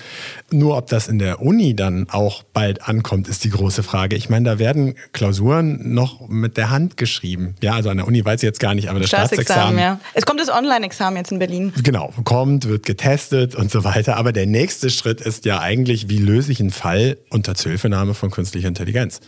Nur 0.50 0.78
ob 0.78 0.88
das 0.88 1.08
in 1.08 1.20
der 1.20 1.44
Uni 1.44 1.76
dann 1.76 2.10
auch 2.10 2.42
bald 2.42 2.88
ankommt, 2.88 3.28
ist 3.28 3.44
die 3.44 3.52
große 3.52 3.84
Frage. 3.84 4.16
Ich 4.16 4.30
meine, 4.30 4.50
da 4.50 4.58
werden 4.58 4.96
Klausuren 5.14 5.94
noch 5.94 6.28
mit 6.28 6.58
der 6.58 6.72
Hand 6.72 6.98
geschrieben. 6.98 7.54
Ja, 7.62 7.74
also 7.74 7.92
an 7.92 7.98
der 7.98 8.08
Uni 8.08 8.26
weiß 8.26 8.42
ich 8.42 8.48
jetzt 8.48 8.60
gar 8.60 8.74
nicht, 8.74 8.90
aber 8.90 9.00
das 9.00 9.10
Staatsexamen. 9.10 9.46
Staatsexamen 9.46 9.80
ja. 9.80 10.00
Es 10.16 10.26
kommt 10.26 10.40
das 10.40 10.50
Online-Examen 10.50 11.18
jetzt 11.18 11.32
in 11.32 11.38
Berlin. 11.38 11.72
Genau, 11.84 12.12
kommt, 12.24 12.68
wird 12.68 12.88
getestet 12.88 13.54
und 13.54 13.70
so 13.70 13.84
weiter. 13.84 14.18
Aber 14.18 14.34
der 14.34 14.48
nächste 14.48 14.90
Schritt 14.90 15.22
ist 15.22 15.46
ja 15.46 15.60
eigentlich, 15.60 16.10
wie 16.10 16.18
löse 16.18 16.52
ich 16.52 16.60
einen 16.60 16.72
Fall 16.72 17.18
unter 17.30 17.54
Zuhilfenahme 17.54 18.16
von 18.16 18.32
künstlicher 18.32 18.68
Intelligenz? 18.68 19.22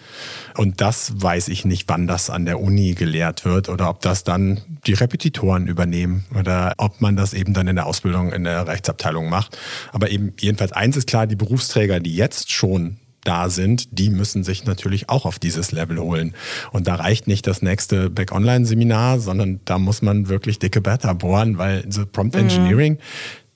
Und 0.57 0.81
das 0.81 1.13
weiß 1.15 1.47
ich 1.47 1.65
nicht, 1.65 1.89
wann 1.89 2.07
das 2.07 2.29
an 2.29 2.45
der 2.45 2.59
Uni 2.59 2.93
gelehrt 2.93 3.45
wird 3.45 3.69
oder 3.69 3.89
ob 3.89 4.01
das 4.01 4.23
dann 4.23 4.61
die 4.85 4.93
Repetitoren 4.93 5.67
übernehmen 5.67 6.25
oder 6.37 6.73
ob 6.77 7.01
man 7.01 7.15
das 7.15 7.33
eben 7.33 7.53
dann 7.53 7.67
in 7.67 7.75
der 7.75 7.85
Ausbildung 7.85 8.31
in 8.31 8.43
der 8.43 8.67
Rechtsabteilung 8.67 9.29
macht. 9.29 9.57
Aber 9.91 10.11
eben 10.11 10.33
jedenfalls 10.39 10.71
eins 10.71 10.97
ist 10.97 11.07
klar, 11.07 11.27
die 11.27 11.35
Berufsträger, 11.35 11.99
die 11.99 12.15
jetzt 12.15 12.51
schon 12.51 12.97
da 13.23 13.49
sind, 13.49 13.97
die 13.97 14.09
müssen 14.09 14.43
sich 14.43 14.65
natürlich 14.65 15.09
auch 15.09 15.25
auf 15.25 15.39
dieses 15.39 15.71
Level 15.71 15.99
holen. 15.99 16.33
Und 16.71 16.87
da 16.87 16.95
reicht 16.95 17.27
nicht 17.27 17.47
das 17.47 17.61
nächste 17.61 18.09
Back-Online-Seminar, 18.09 19.19
sondern 19.19 19.61
da 19.65 19.77
muss 19.77 20.01
man 20.01 20.27
wirklich 20.27 20.59
dicke 20.59 20.81
Beta 20.81 21.13
bohren, 21.13 21.57
weil 21.57 21.85
so 21.89 22.05
Prompt 22.05 22.35
mhm. 22.35 22.41
Engineering, 22.41 22.93
mhm. 22.93 22.97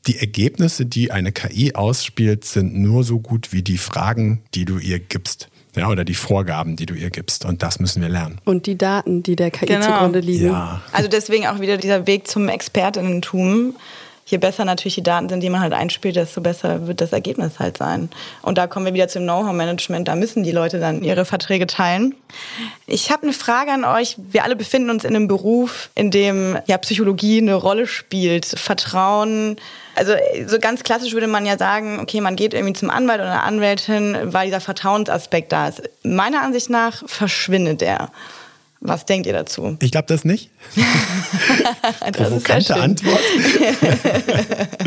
die 0.08 0.20
Ergebnisse, 0.20 0.86
die 0.86 1.12
eine 1.12 1.32
KI 1.32 1.76
ausspielt, 1.76 2.46
sind 2.46 2.76
nur 2.78 3.04
so 3.04 3.20
gut 3.20 3.52
wie 3.52 3.62
die 3.62 3.78
Fragen, 3.78 4.42
die 4.54 4.66
du 4.66 4.78
ihr 4.78 5.00
gibst 5.00 5.50
ja, 5.78 5.90
oder 5.90 6.04
die 6.04 6.16
Vorgaben, 6.16 6.76
die 6.76 6.86
du 6.86 6.94
ihr 6.94 7.10
gibst. 7.10 7.46
Und 7.46 7.64
das 7.64 7.80
müssen 7.80 8.02
wir 8.02 8.10
lernen. 8.10 8.40
Und 8.46 8.66
die 8.66 8.78
Daten, 8.78 9.24
die 9.24 9.36
der 9.36 9.52
KI 9.52 9.66
genau. 9.66 9.86
zugrunde 9.86 10.20
liegen. 10.20 10.48
Ja. 10.48 10.82
Also 10.92 11.08
deswegen 11.08 11.48
auch 11.48 11.60
wieder 11.60 11.78
dieser 11.78 12.08
Weg 12.08 12.28
zum 12.28 12.50
Expertinnentum. 12.50 13.76
Je 14.26 14.38
besser 14.38 14.66
natürlich 14.66 14.96
die 14.96 15.04
Daten 15.04 15.30
sind, 15.30 15.42
die 15.42 15.50
man 15.50 15.62
halt 15.62 15.72
einspielt, 15.72 16.18
desto 16.18 16.42
besser 16.42 16.86
wird 16.86 17.00
das 17.00 17.14
Ergebnis 17.14 17.60
halt 17.60 17.78
sein. 17.78 18.10
Und 18.42 18.58
da 18.58 18.68
kommen 18.68 18.86
wir 18.86 18.94
wieder 18.94 19.08
zum 19.08 19.24
Know-how-Management. 19.24 20.06
Da 20.10 20.16
müssen 20.18 20.44
die 20.44 20.52
Leute 20.52 20.82
dann 20.82 21.02
ihre 21.02 21.24
Verträge 21.24 21.66
teilen. 21.66 22.14
Ich 22.88 23.10
habe 23.10 23.24
eine 23.24 23.32
Frage 23.32 23.72
an 23.72 23.86
euch. 23.86 24.18
Wir 24.18 24.44
alle 24.44 24.58
befinden 24.58 24.90
uns 24.90 25.06
in 25.06 25.16
einem 25.16 25.30
Beruf, 25.30 25.92
in 25.96 26.12
dem 26.12 26.58
ja 26.66 26.78
Psychologie 26.78 27.42
eine 27.42 27.56
Rolle 27.56 27.88
spielt. 27.88 28.46
Vertrauen, 28.46 29.56
also 29.98 30.14
so 30.46 30.60
ganz 30.60 30.84
klassisch 30.84 31.14
würde 31.14 31.28
man 31.28 31.46
ja 31.46 31.58
sagen, 31.58 32.00
okay, 32.00 32.22
man 32.22 32.36
geht 32.36 32.54
irgendwie 32.54 32.74
zum 32.74 32.90
Anwalt 32.90 33.20
oder 33.20 33.44
Anwältin, 33.44 34.16
weil 34.34 34.46
dieser 34.46 34.62
Vertrauensaspekt 34.62 35.52
da 35.52 35.68
ist. 35.68 35.82
Meiner 36.04 36.44
Ansicht 36.44 36.70
nach 36.70 37.04
verschwindet 37.08 37.82
der. 37.82 38.12
Was 38.88 39.06
denkt 39.06 39.28
ihr 39.28 39.34
dazu? 39.34 39.76
Ich 39.82 39.92
glaube 39.92 40.08
das 40.08 40.24
nicht. 40.24 40.50
das 42.00 42.12
Provokante 42.14 42.78
Antwort. 42.78 43.20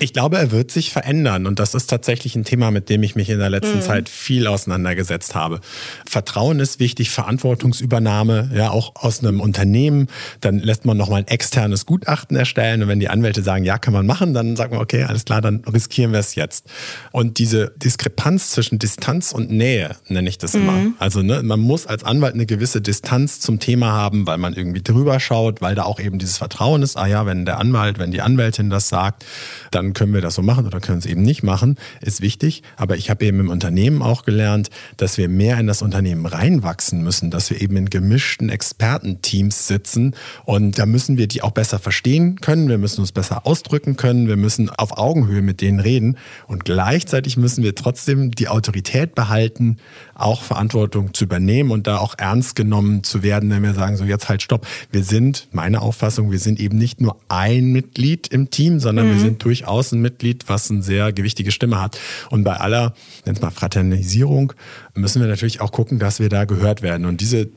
ich 0.00 0.14
glaube, 0.14 0.38
er 0.38 0.50
wird 0.50 0.70
sich 0.70 0.90
verändern 0.90 1.46
und 1.46 1.58
das 1.58 1.74
ist 1.74 1.90
tatsächlich 1.90 2.36
ein 2.36 2.44
Thema, 2.44 2.70
mit 2.70 2.88
dem 2.88 3.02
ich 3.02 3.16
mich 3.16 3.28
in 3.28 3.38
der 3.38 3.50
letzten 3.50 3.76
mhm. 3.76 3.82
Zeit 3.82 4.08
viel 4.08 4.46
auseinandergesetzt 4.46 5.34
habe. 5.34 5.60
Vertrauen 6.06 6.58
ist 6.58 6.80
wichtig, 6.80 7.10
Verantwortungsübernahme, 7.10 8.50
ja 8.54 8.70
auch 8.70 8.96
aus 8.96 9.20
einem 9.20 9.42
Unternehmen. 9.42 10.08
Dann 10.40 10.58
lässt 10.58 10.86
man 10.86 10.96
nochmal 10.96 11.20
ein 11.20 11.28
externes 11.28 11.84
Gutachten 11.84 12.38
erstellen 12.38 12.82
und 12.82 12.88
wenn 12.88 13.00
die 13.00 13.10
Anwälte 13.10 13.42
sagen, 13.42 13.64
ja, 13.64 13.76
kann 13.76 13.92
man 13.92 14.06
machen, 14.06 14.32
dann 14.32 14.56
sagt 14.56 14.72
man, 14.72 14.80
okay, 14.80 15.04
alles 15.04 15.26
klar, 15.26 15.42
dann 15.42 15.62
riskieren 15.70 16.12
wir 16.12 16.20
es 16.20 16.34
jetzt. 16.34 16.64
Und 17.12 17.38
diese 17.38 17.74
Diskrepanz 17.76 18.52
zwischen 18.52 18.78
Distanz 18.78 19.32
und 19.32 19.50
Nähe 19.50 19.96
nenne 20.08 20.30
ich 20.30 20.38
das 20.38 20.54
mhm. 20.54 20.62
immer. 20.62 20.92
Also 20.98 21.20
ne, 21.20 21.42
man 21.42 21.60
muss 21.60 21.86
als 21.86 22.04
Anwalt 22.04 22.32
eine 22.32 22.46
gewisse 22.46 22.80
Distanz 22.80 23.33
Distanz 23.34 23.40
zum 23.40 23.58
Thema 23.58 23.92
haben, 23.92 24.26
weil 24.26 24.38
man 24.38 24.54
irgendwie 24.54 24.82
drüber 24.82 25.20
schaut, 25.20 25.60
weil 25.60 25.74
da 25.74 25.84
auch 25.84 26.00
eben 26.00 26.18
dieses 26.18 26.38
Vertrauen 26.38 26.82
ist, 26.82 26.96
ah 26.96 27.06
ja, 27.06 27.26
wenn 27.26 27.44
der 27.44 27.58
Anwalt, 27.58 27.98
wenn 27.98 28.10
die 28.10 28.20
Anwältin 28.20 28.70
das 28.70 28.88
sagt, 28.88 29.24
dann 29.70 29.92
können 29.92 30.14
wir 30.14 30.20
das 30.20 30.34
so 30.34 30.42
machen 30.42 30.66
oder 30.66 30.80
können 30.80 30.98
es 30.98 31.06
eben 31.06 31.22
nicht 31.22 31.42
machen, 31.42 31.76
ist 32.00 32.20
wichtig. 32.20 32.62
Aber 32.76 32.96
ich 32.96 33.10
habe 33.10 33.24
eben 33.24 33.40
im 33.40 33.48
Unternehmen 33.50 34.02
auch 34.02 34.24
gelernt, 34.24 34.70
dass 34.96 35.18
wir 35.18 35.28
mehr 35.28 35.58
in 35.58 35.66
das 35.66 35.82
Unternehmen 35.82 36.26
reinwachsen 36.26 37.02
müssen, 37.02 37.30
dass 37.30 37.50
wir 37.50 37.60
eben 37.60 37.76
in 37.76 37.90
gemischten 37.90 38.48
Expertenteams 38.48 39.66
sitzen. 39.66 40.14
Und 40.44 40.78
da 40.78 40.86
müssen 40.86 41.18
wir 41.18 41.26
die 41.26 41.42
auch 41.42 41.52
besser 41.52 41.78
verstehen 41.78 42.40
können, 42.40 42.68
wir 42.68 42.78
müssen 42.78 43.00
uns 43.00 43.12
besser 43.12 43.46
ausdrücken 43.46 43.96
können, 43.96 44.28
wir 44.28 44.36
müssen 44.36 44.70
auf 44.70 44.96
Augenhöhe 44.96 45.42
mit 45.42 45.60
denen 45.60 45.80
reden. 45.80 46.16
Und 46.46 46.64
gleichzeitig 46.64 47.36
müssen 47.36 47.64
wir 47.64 47.74
trotzdem 47.74 48.30
die 48.30 48.48
Autorität 48.48 49.14
behalten, 49.14 49.78
auch 50.14 50.42
Verantwortung 50.42 51.12
zu 51.14 51.24
übernehmen 51.24 51.70
und 51.70 51.86
da 51.86 51.98
auch 51.98 52.14
ernst 52.18 52.56
genommen 52.56 53.02
zu 53.02 53.13
werden, 53.22 53.50
wenn 53.50 53.62
wir 53.62 53.74
sagen, 53.74 53.96
so 53.96 54.04
jetzt 54.04 54.28
halt 54.28 54.42
stopp. 54.42 54.66
Wir 54.90 55.02
sind, 55.02 55.48
meine 55.52 55.80
Auffassung, 55.82 56.30
wir 56.30 56.38
sind 56.38 56.60
eben 56.60 56.78
nicht 56.78 57.00
nur 57.00 57.16
ein 57.28 57.72
Mitglied 57.72 58.28
im 58.28 58.50
Team, 58.50 58.80
sondern 58.80 59.08
mhm. 59.08 59.12
wir 59.12 59.20
sind 59.20 59.44
durchaus 59.44 59.92
ein 59.92 60.00
Mitglied, 60.00 60.44
was 60.48 60.70
eine 60.70 60.82
sehr 60.82 61.12
gewichtige 61.12 61.50
Stimme 61.50 61.80
hat. 61.80 61.98
Und 62.30 62.44
bei 62.44 62.56
aller, 62.56 62.94
nennt 63.24 63.40
mal 63.42 63.50
Fraternisierung, 63.50 64.52
müssen 64.94 65.20
wir 65.20 65.28
natürlich 65.28 65.60
auch 65.60 65.72
gucken, 65.72 65.98
dass 65.98 66.20
wir 66.20 66.28
da 66.28 66.44
gehört 66.44 66.82
werden. 66.82 67.06
Und 67.06 67.20
diese 67.20 67.48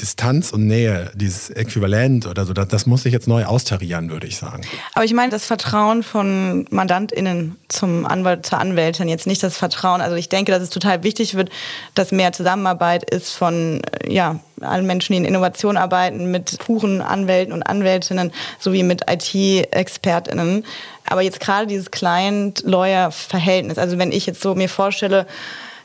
Distanz 0.00 0.52
und 0.52 0.66
Nähe, 0.66 1.10
dieses 1.14 1.50
Äquivalent 1.50 2.26
oder 2.26 2.44
so, 2.44 2.52
das, 2.52 2.68
das 2.68 2.86
muss 2.86 3.02
sich 3.02 3.12
jetzt 3.12 3.28
neu 3.28 3.44
austarieren, 3.44 4.10
würde 4.10 4.26
ich 4.26 4.36
sagen. 4.36 4.62
Aber 4.94 5.04
ich 5.04 5.14
meine 5.14 5.30
das 5.30 5.46
Vertrauen 5.46 6.02
von 6.02 6.66
MandantInnen 6.70 7.56
zum 7.68 8.06
Anwalt, 8.06 8.46
zur 8.46 8.58
Anwältin, 8.58 9.08
jetzt 9.08 9.26
nicht 9.26 9.42
das 9.42 9.56
Vertrauen. 9.56 10.00
Also 10.00 10.16
ich 10.16 10.28
denke, 10.28 10.52
dass 10.52 10.62
es 10.62 10.70
total 10.70 11.02
wichtig 11.02 11.34
wird, 11.34 11.50
dass 11.94 12.12
mehr 12.12 12.32
Zusammenarbeit 12.32 13.08
ist 13.10 13.30
von 13.32 13.82
ja, 14.06 14.40
allen 14.60 14.86
Menschen, 14.86 15.12
die 15.12 15.18
in 15.18 15.24
Innovation 15.24 15.76
arbeiten, 15.76 16.30
mit 16.30 16.58
puren 16.58 17.00
Anwälten 17.00 17.52
und 17.52 17.62
Anwältinnen 17.62 18.32
sowie 18.58 18.82
mit 18.82 19.02
IT-ExpertInnen. 19.10 20.64
Aber 21.08 21.22
jetzt 21.22 21.40
gerade 21.40 21.66
dieses 21.66 21.90
Client-Lawyer-Verhältnis, 21.90 23.78
also 23.78 23.98
wenn 23.98 24.12
ich 24.12 24.26
jetzt 24.26 24.42
so 24.42 24.54
mir 24.54 24.68
vorstelle, 24.68 25.26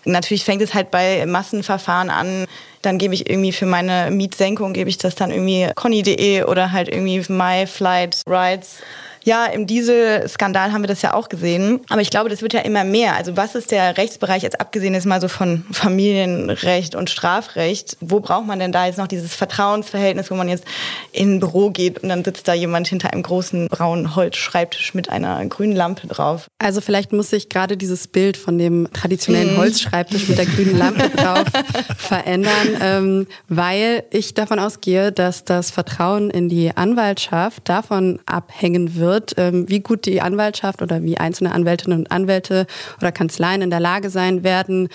Natürlich 0.05 0.43
fängt 0.43 0.61
es 0.61 0.73
halt 0.73 0.91
bei 0.91 1.25
Massenverfahren 1.25 2.09
an. 2.09 2.45
Dann 2.81 2.97
gebe 2.97 3.13
ich 3.13 3.29
irgendwie 3.29 3.51
für 3.51 3.65
meine 3.65 4.09
Mietsenkung, 4.11 4.73
gebe 4.73 4.89
ich 4.89 4.97
das 4.97 5.15
dann 5.15 5.31
irgendwie 5.31 5.69
conny.de 5.75 6.43
oder 6.43 6.71
halt 6.71 6.89
irgendwie 6.89 7.23
MyFlightRides 7.27 8.81
ja, 9.23 9.45
im 9.45 9.67
Dieselskandal 9.67 10.71
haben 10.71 10.81
wir 10.81 10.87
das 10.87 11.01
ja 11.01 11.13
auch 11.13 11.29
gesehen. 11.29 11.81
Aber 11.89 12.01
ich 12.01 12.09
glaube, 12.09 12.29
das 12.29 12.41
wird 12.41 12.53
ja 12.53 12.61
immer 12.61 12.83
mehr. 12.83 13.15
Also 13.15 13.37
was 13.37 13.55
ist 13.55 13.71
der 13.71 13.97
Rechtsbereich 13.97 14.43
jetzt 14.43 14.59
abgesehen 14.59 14.93
jetzt 14.93 15.05
mal 15.05 15.21
so 15.21 15.27
von 15.27 15.65
Familienrecht 15.71 16.95
und 16.95 17.09
Strafrecht? 17.09 17.97
Wo 18.01 18.19
braucht 18.19 18.47
man 18.47 18.59
denn 18.59 18.71
da 18.71 18.85
jetzt 18.85 18.97
noch 18.97 19.07
dieses 19.07 19.35
Vertrauensverhältnis, 19.35 20.31
wo 20.31 20.35
man 20.35 20.49
jetzt 20.49 20.65
in 21.11 21.35
ein 21.35 21.39
Büro 21.39 21.69
geht 21.69 22.01
und 22.03 22.09
dann 22.09 22.23
sitzt 22.23 22.47
da 22.47 22.53
jemand 22.53 22.87
hinter 22.87 23.13
einem 23.13 23.23
großen 23.23 23.67
braunen 23.67 24.15
Holzschreibtisch 24.15 24.93
mit 24.93 25.09
einer 25.09 25.45
grünen 25.45 25.75
Lampe 25.75 26.07
drauf? 26.07 26.47
Also 26.59 26.81
vielleicht 26.81 27.13
muss 27.13 27.29
sich 27.29 27.49
gerade 27.49 27.77
dieses 27.77 28.07
Bild 28.07 28.37
von 28.37 28.57
dem 28.57 28.87
traditionellen 28.93 29.53
mhm. 29.53 29.57
Holzschreibtisch 29.57 30.27
mit 30.27 30.37
der 30.37 30.45
grünen 30.45 30.77
Lampe 30.77 31.09
drauf 31.15 31.45
verändern, 31.97 32.51
ähm, 32.81 33.27
weil 33.47 34.03
ich 34.11 34.33
davon 34.33 34.59
ausgehe, 34.59 35.11
dass 35.11 35.43
das 35.43 35.71
Vertrauen 35.71 36.29
in 36.29 36.49
die 36.49 36.75
Anwaltschaft 36.75 37.67
davon 37.69 38.19
abhängen 38.25 38.95
wird, 38.95 39.10
wird, 39.11 39.33
ähm, 39.37 39.67
wie 39.67 39.81
gut 39.81 40.05
die 40.05 40.21
Anwaltschaft 40.21 40.81
oder 40.81 41.03
wie 41.03 41.17
einzelne 41.17 41.51
Anwältinnen 41.51 41.99
und 41.99 42.11
Anwälte 42.11 42.65
oder 42.99 43.11
Kanzleien 43.11 43.61
in 43.61 43.69
der 43.69 43.81
Lage 43.81 44.09
sein 44.09 44.43
werden, 44.43 44.87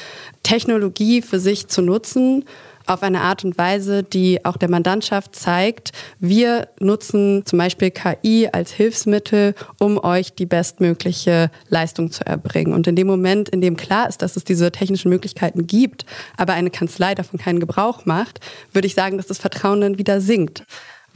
Technologie 0.42 1.20
für 1.20 1.38
sich 1.38 1.68
zu 1.68 1.82
nutzen 1.82 2.44
auf 2.86 3.02
eine 3.02 3.20
Art 3.22 3.44
und 3.44 3.58
Weise, 3.58 4.02
die 4.02 4.44
auch 4.44 4.56
der 4.56 4.70
Mandantschaft 4.70 5.34
zeigt, 5.34 5.90
wir 6.20 6.68
nutzen 6.78 7.44
zum 7.44 7.58
Beispiel 7.58 7.90
KI 7.90 8.48
als 8.52 8.72
Hilfsmittel, 8.72 9.54
um 9.80 9.98
euch 9.98 10.34
die 10.34 10.46
bestmögliche 10.46 11.50
Leistung 11.68 12.10
zu 12.12 12.24
erbringen. 12.24 12.72
Und 12.72 12.86
in 12.86 12.94
dem 12.94 13.08
Moment, 13.08 13.48
in 13.48 13.60
dem 13.60 13.76
klar 13.76 14.08
ist, 14.08 14.22
dass 14.22 14.36
es 14.36 14.44
diese 14.44 14.70
technischen 14.70 15.08
Möglichkeiten 15.10 15.66
gibt, 15.66 16.06
aber 16.36 16.52
eine 16.52 16.70
Kanzlei 16.70 17.14
davon 17.14 17.40
keinen 17.40 17.60
Gebrauch 17.60 18.06
macht, 18.06 18.38
würde 18.72 18.86
ich 18.86 18.94
sagen, 18.94 19.16
dass 19.16 19.26
das 19.26 19.38
Vertrauen 19.38 19.80
dann 19.80 19.98
wieder 19.98 20.20
sinkt 20.20 20.64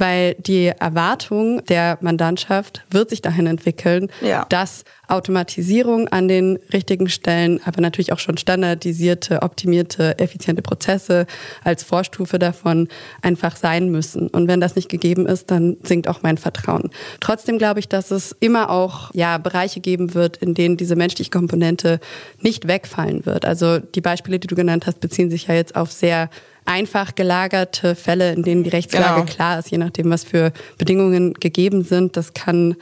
weil 0.00 0.34
die 0.34 0.66
Erwartung 0.66 1.64
der 1.66 1.98
Mandantschaft 2.00 2.84
wird 2.90 3.10
sich 3.10 3.22
dahin 3.22 3.46
entwickeln, 3.46 4.10
ja. 4.20 4.46
dass 4.48 4.84
Automatisierung 5.08 6.08
an 6.08 6.28
den 6.28 6.58
richtigen 6.72 7.08
Stellen, 7.08 7.60
aber 7.64 7.80
natürlich 7.80 8.12
auch 8.12 8.18
schon 8.18 8.38
standardisierte, 8.38 9.42
optimierte, 9.42 10.18
effiziente 10.18 10.62
Prozesse 10.62 11.26
als 11.64 11.82
Vorstufe 11.82 12.38
davon 12.38 12.88
einfach 13.22 13.56
sein 13.56 13.90
müssen. 13.90 14.28
Und 14.28 14.48
wenn 14.48 14.60
das 14.60 14.76
nicht 14.76 14.88
gegeben 14.88 15.26
ist, 15.26 15.50
dann 15.50 15.76
sinkt 15.82 16.08
auch 16.08 16.22
mein 16.22 16.38
Vertrauen. 16.38 16.90
Trotzdem 17.20 17.58
glaube 17.58 17.80
ich, 17.80 17.88
dass 17.88 18.10
es 18.10 18.34
immer 18.40 18.70
auch 18.70 19.10
ja, 19.12 19.38
Bereiche 19.38 19.80
geben 19.80 20.14
wird, 20.14 20.36
in 20.38 20.54
denen 20.54 20.76
diese 20.76 20.96
menschliche 20.96 21.30
Komponente 21.30 22.00
nicht 22.40 22.68
wegfallen 22.68 23.26
wird. 23.26 23.44
Also 23.44 23.78
die 23.78 24.00
Beispiele, 24.00 24.38
die 24.38 24.46
du 24.46 24.54
genannt 24.54 24.86
hast, 24.86 25.00
beziehen 25.00 25.30
sich 25.30 25.48
ja 25.48 25.54
jetzt 25.54 25.76
auf 25.76 25.90
sehr 25.92 26.30
einfach 26.70 27.16
gelagerte 27.16 27.96
Fälle, 27.96 28.32
in 28.32 28.44
denen 28.44 28.62
die 28.62 28.70
Rechtslage 28.70 29.22
genau. 29.22 29.32
klar 29.32 29.58
ist, 29.58 29.70
je 29.70 29.78
nachdem, 29.78 30.08
was 30.08 30.22
für 30.22 30.52
Bedingungen 30.78 31.34
gegeben 31.34 31.82
sind. 31.82 32.16
Das 32.16 32.32
kann 32.32 32.76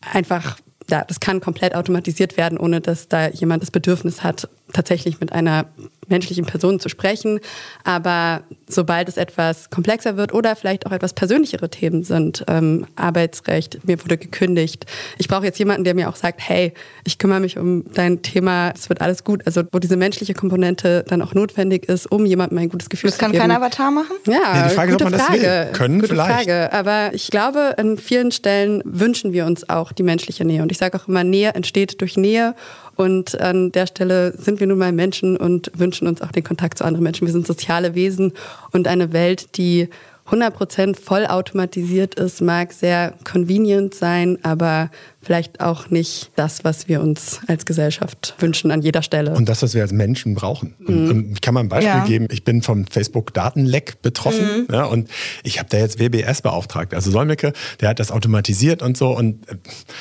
einfach 0.00 0.58
ja, 0.90 1.04
das 1.06 1.20
kann 1.20 1.40
komplett 1.40 1.74
automatisiert 1.74 2.36
werden, 2.36 2.58
ohne 2.58 2.80
dass 2.80 3.08
da 3.08 3.28
jemand 3.28 3.62
das 3.62 3.70
Bedürfnis 3.70 4.22
hat, 4.22 4.48
tatsächlich 4.72 5.20
mit 5.20 5.32
einer 5.32 5.66
menschlichen 6.10 6.44
Person 6.44 6.80
zu 6.80 6.88
sprechen. 6.88 7.40
Aber 7.84 8.42
sobald 8.68 9.08
es 9.08 9.16
etwas 9.16 9.70
komplexer 9.70 10.16
wird 10.16 10.34
oder 10.34 10.56
vielleicht 10.56 10.86
auch 10.86 10.92
etwas 10.92 11.14
persönlichere 11.14 11.70
Themen 11.70 12.02
sind, 12.02 12.44
ähm, 12.48 12.86
Arbeitsrecht, 12.96 13.86
mir 13.86 14.02
wurde 14.02 14.18
gekündigt, 14.18 14.86
ich 15.18 15.28
brauche 15.28 15.44
jetzt 15.44 15.58
jemanden, 15.58 15.84
der 15.84 15.94
mir 15.94 16.08
auch 16.08 16.16
sagt, 16.16 16.40
hey, 16.40 16.74
ich 17.04 17.18
kümmere 17.18 17.40
mich 17.40 17.58
um 17.58 17.84
dein 17.94 18.22
Thema, 18.22 18.72
es 18.74 18.88
wird 18.88 19.00
alles 19.00 19.24
gut. 19.24 19.46
Also 19.46 19.62
wo 19.72 19.78
diese 19.78 19.96
menschliche 19.96 20.34
Komponente 20.34 21.04
dann 21.08 21.22
auch 21.22 21.34
notwendig 21.34 21.88
ist, 21.88 22.10
um 22.10 22.26
jemandem 22.26 22.58
ein 22.58 22.68
gutes 22.68 22.90
Gefühl 22.90 23.12
zu 23.12 23.18
geben. 23.18 23.32
Das 23.32 23.40
kann 23.40 23.50
kein 23.50 23.56
Avatar 23.56 23.90
machen? 23.90 24.16
Ja, 24.26 24.32
ja 24.34 24.68
die 24.68 24.74
Frage, 24.74 24.92
gute 24.92 25.04
ob 25.04 25.10
man 25.12 25.20
Frage. 25.20 25.40
das 25.40 25.66
will. 25.66 25.72
Können 25.72 26.00
gute 26.00 26.12
vielleicht. 26.12 26.48
Frage. 26.48 26.72
Aber 26.72 27.14
ich 27.14 27.28
glaube, 27.30 27.78
an 27.78 27.96
vielen 27.98 28.32
Stellen 28.32 28.82
wünschen 28.84 29.32
wir 29.32 29.46
uns 29.46 29.68
auch 29.68 29.92
die 29.92 30.02
menschliche 30.02 30.44
Nähe. 30.44 30.62
Und 30.62 30.72
ich 30.72 30.78
sage 30.78 30.98
auch 30.98 31.08
immer, 31.08 31.24
Nähe 31.24 31.54
entsteht 31.54 32.00
durch 32.00 32.16
Nähe 32.16 32.54
und 33.00 33.40
an 33.40 33.72
der 33.72 33.86
Stelle 33.86 34.34
sind 34.36 34.60
wir 34.60 34.66
nun 34.66 34.76
mal 34.76 34.92
Menschen 34.92 35.38
und 35.38 35.70
wünschen 35.74 36.06
uns 36.06 36.20
auch 36.20 36.32
den 36.32 36.44
Kontakt 36.44 36.76
zu 36.76 36.84
anderen 36.84 37.02
Menschen. 37.02 37.26
Wir 37.26 37.32
sind 37.32 37.46
soziale 37.46 37.94
Wesen 37.94 38.34
und 38.72 38.86
eine 38.86 39.14
Welt, 39.14 39.56
die 39.56 39.88
100% 40.28 41.00
vollautomatisiert 41.00 42.16
ist, 42.16 42.42
mag 42.42 42.74
sehr 42.74 43.14
convenient 43.24 43.94
sein, 43.94 44.38
aber 44.42 44.90
vielleicht 45.22 45.60
auch 45.60 45.90
nicht 45.90 46.30
das, 46.36 46.64
was 46.64 46.88
wir 46.88 47.00
uns 47.00 47.40
als 47.46 47.66
Gesellschaft 47.66 48.34
wünschen 48.38 48.70
an 48.70 48.80
jeder 48.82 49.02
Stelle. 49.02 49.34
Und 49.34 49.48
das, 49.48 49.62
was 49.62 49.74
wir 49.74 49.82
als 49.82 49.92
Menschen 49.92 50.34
brauchen. 50.34 50.74
Mhm. 50.78 51.10
Und 51.10 51.32
ich 51.32 51.40
kann 51.40 51.54
mal 51.54 51.60
ein 51.60 51.68
Beispiel 51.68 51.88
ja. 51.88 52.04
geben. 52.04 52.28
Ich 52.30 52.44
bin 52.44 52.62
vom 52.62 52.86
Facebook-Datenleck 52.86 54.02
betroffen 54.02 54.66
mhm. 54.68 54.74
ja, 54.74 54.84
und 54.84 55.10
ich 55.42 55.58
habe 55.58 55.68
da 55.68 55.78
jetzt 55.78 55.98
WBS 55.98 56.42
beauftragt. 56.42 56.94
Also 56.94 57.10
Solmecke, 57.10 57.52
der 57.80 57.90
hat 57.90 57.98
das 57.98 58.10
automatisiert 58.10 58.82
und 58.82 58.96
so 58.96 59.16
und 59.16 59.48
äh, 59.48 59.56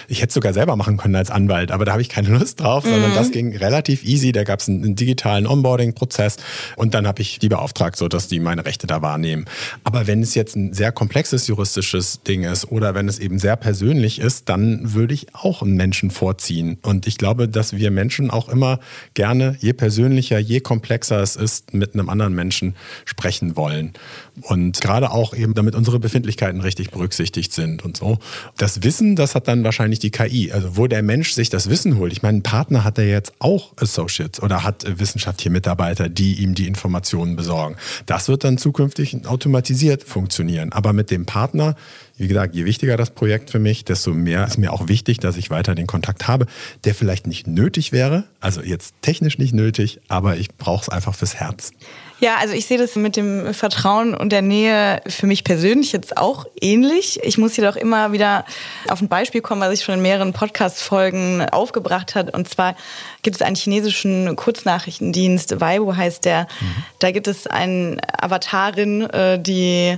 ich 0.08 0.19
hätte 0.19 0.29
es 0.29 0.34
sogar 0.34 0.53
selber 0.53 0.75
machen 0.75 0.97
können 0.97 1.15
als 1.15 1.32
Anwalt, 1.32 1.71
aber 1.71 1.86
da 1.86 1.91
habe 1.91 2.01
ich 2.01 2.10
keine 2.10 2.29
Lust 2.38 2.62
drauf, 2.62 2.86
mhm. 2.86 2.89
sondern 2.89 3.13
das 3.13 3.32
ging 3.32 3.55
relativ 3.55 4.03
easy. 4.05 4.32
Da 4.32 4.43
gab 4.43 4.60
es 4.60 4.69
einen, 4.69 4.84
einen, 4.84 4.95
digitalen 4.95 5.47
Onboarding-Prozess 5.47 6.38
und 6.75 6.93
dann 6.93 7.08
habe 7.08 7.21
ich 7.21 7.39
die 7.39 7.49
beauftragt, 7.49 7.97
so 7.97 8.08
dass 8.08 8.27
die 8.27 8.39
meine 8.39 8.65
Rechte 8.65 8.88
da 8.88 9.01
wahrnehmen. 9.01 9.45
Aber 9.84 10.08
wenn 10.08 10.21
es 10.21 10.36
jetzt 10.36 10.55
ein 10.55 10.73
sehr 10.73 10.91
komplexes 10.91 11.47
juristisches 11.47 12.23
Ding 12.23 12.43
ist 12.43 12.71
oder 12.71 12.95
wenn 12.95 13.08
es 13.08 13.19
eben 13.19 13.39
sehr 13.39 13.55
persönlich 13.55 14.19
ist, 14.19 14.49
dann 14.49 14.93
würde 14.93 15.08
würde 15.09 15.15
ich 15.15 15.33
auch 15.33 15.63
einen 15.63 15.75
Menschen 15.75 16.11
vorziehen. 16.11 16.77
Und 16.83 17.07
ich 17.07 17.17
glaube, 17.17 17.49
dass 17.49 17.75
wir 17.75 17.89
Menschen 17.89 18.29
auch 18.29 18.47
immer 18.47 18.79
gerne, 19.15 19.57
je 19.59 19.73
persönlicher, 19.73 20.37
je 20.37 20.59
komplexer 20.59 21.19
es 21.19 21.35
ist, 21.35 21.73
mit 21.73 21.95
einem 21.95 22.09
anderen 22.09 22.35
Menschen 22.35 22.75
sprechen 23.05 23.57
wollen. 23.57 23.93
Und 24.41 24.82
gerade 24.82 25.12
auch 25.12 25.34
eben, 25.34 25.54
damit 25.54 25.75
unsere 25.75 25.99
Befindlichkeiten 25.99 26.62
richtig 26.62 26.91
berücksichtigt 26.91 27.54
sind 27.54 27.84
und 27.84 27.97
so. 27.97 28.17
Das 28.58 28.84
Wissen, 28.84 29.15
das 29.15 29.36
hat 29.36 29.47
dann 29.47 29.63
wahrscheinlich 29.63 29.99
die 29.99 30.12
KI. 30.12 30.52
Also 30.52 30.78
wo 30.78 30.88
der 30.88 31.04
Mensch 31.04 31.34
sich 31.34 31.49
das 31.49 31.69
Wissen 31.69 31.97
holt. 31.97 32.12
Ich 32.12 32.21
meine, 32.21 32.39
ein 32.39 32.43
Partner 32.43 32.84
hat 32.84 32.97
er 32.97 33.08
jetzt 33.08 33.34
auch 33.39 33.73
Associates 33.78 34.41
oder 34.41 34.63
hat 34.63 34.86
wissenschaftliche 34.99 35.49
Mitarbeiter, 35.49 36.10
die 36.10 36.41
ihm 36.41 36.56
die 36.56 36.67
Informationen 36.67 37.36
besorgen. 37.36 37.75
Das 38.06 38.28
wird 38.28 38.43
dann 38.43 38.58
zukünftig 38.58 39.25
automatisiert 39.25 40.04
funktionieren. 40.04 40.71
Aber 40.71 40.93
mit 40.93 41.12
dem 41.12 41.25
Partner 41.25 41.75
wie 42.19 42.28
gesagt, 42.28 42.54
je 42.54 42.65
wichtiger 42.65 42.97
das 42.97 43.12
Projekt 43.12 43.49
für 43.49 43.60
mich, 43.60 43.86
desto 43.86 44.13
mehr 44.13 44.45
ist 44.45 44.58
mir 44.58 44.73
auch 44.73 44.89
wichtig, 44.89 45.19
dass 45.19 45.38
ich 45.38 45.49
weiter 45.49 45.73
den 45.73 45.88
Kontakt 45.88 46.28
habe, 46.28 46.47
der 46.84 46.93
vielleicht 46.93 47.28
nicht 47.28 47.47
nötig 47.47 47.93
wäre, 47.93 48.25
also 48.41 48.62
jetzt 48.62 48.93
technisch 49.02 49.38
nicht 49.38 49.54
nötig, 49.54 50.02
aber 50.10 50.36
ich 50.36 50.54
brauche 50.56 50.84
es 50.84 50.89
einfach 50.89 51.15
fürs 51.15 51.36
Herz. 51.36 51.71
Ja, 52.19 52.36
also 52.38 52.53
ich 52.53 52.65
sehe 52.65 52.77
das 52.77 52.95
mit 52.95 53.15
dem 53.15 53.53
Vertrauen 53.53 54.13
und 54.13 54.32
der 54.32 54.41
Nähe 54.41 55.01
für 55.08 55.25
mich 55.25 55.43
persönlich 55.43 55.93
jetzt 55.93 56.17
auch 56.17 56.45
ähnlich. 56.60 57.19
Ich 57.23 57.38
muss 57.38 57.55
jedoch 57.55 57.77
immer 57.77 58.12
wieder 58.12 58.45
auf 58.89 59.01
ein 59.01 59.08
Beispiel 59.08 59.41
kommen, 59.41 59.62
was 59.62 59.73
ich 59.73 59.84
schon 59.84 59.95
in 59.95 60.01
mehreren 60.01 60.34
Podcast-Folgen 60.34 61.47
aufgebracht 61.49 62.15
hat. 62.15 62.34
Und 62.34 62.49
zwar 62.49 62.75
gibt 63.21 63.38
es 63.38 63.41
einen 63.41 63.55
chinesischen 63.55 64.36
Kurznachrichtendienst, 64.36 65.62
Weibo 65.62 65.95
heißt 65.95 66.25
der. 66.25 66.47
Mhm. 66.60 66.84
Da 66.99 67.12
gibt 67.12 67.27
es 67.27 67.47
einen 67.47 68.01
Avatarin, 68.19 69.01
äh, 69.01 69.41
die 69.41 69.97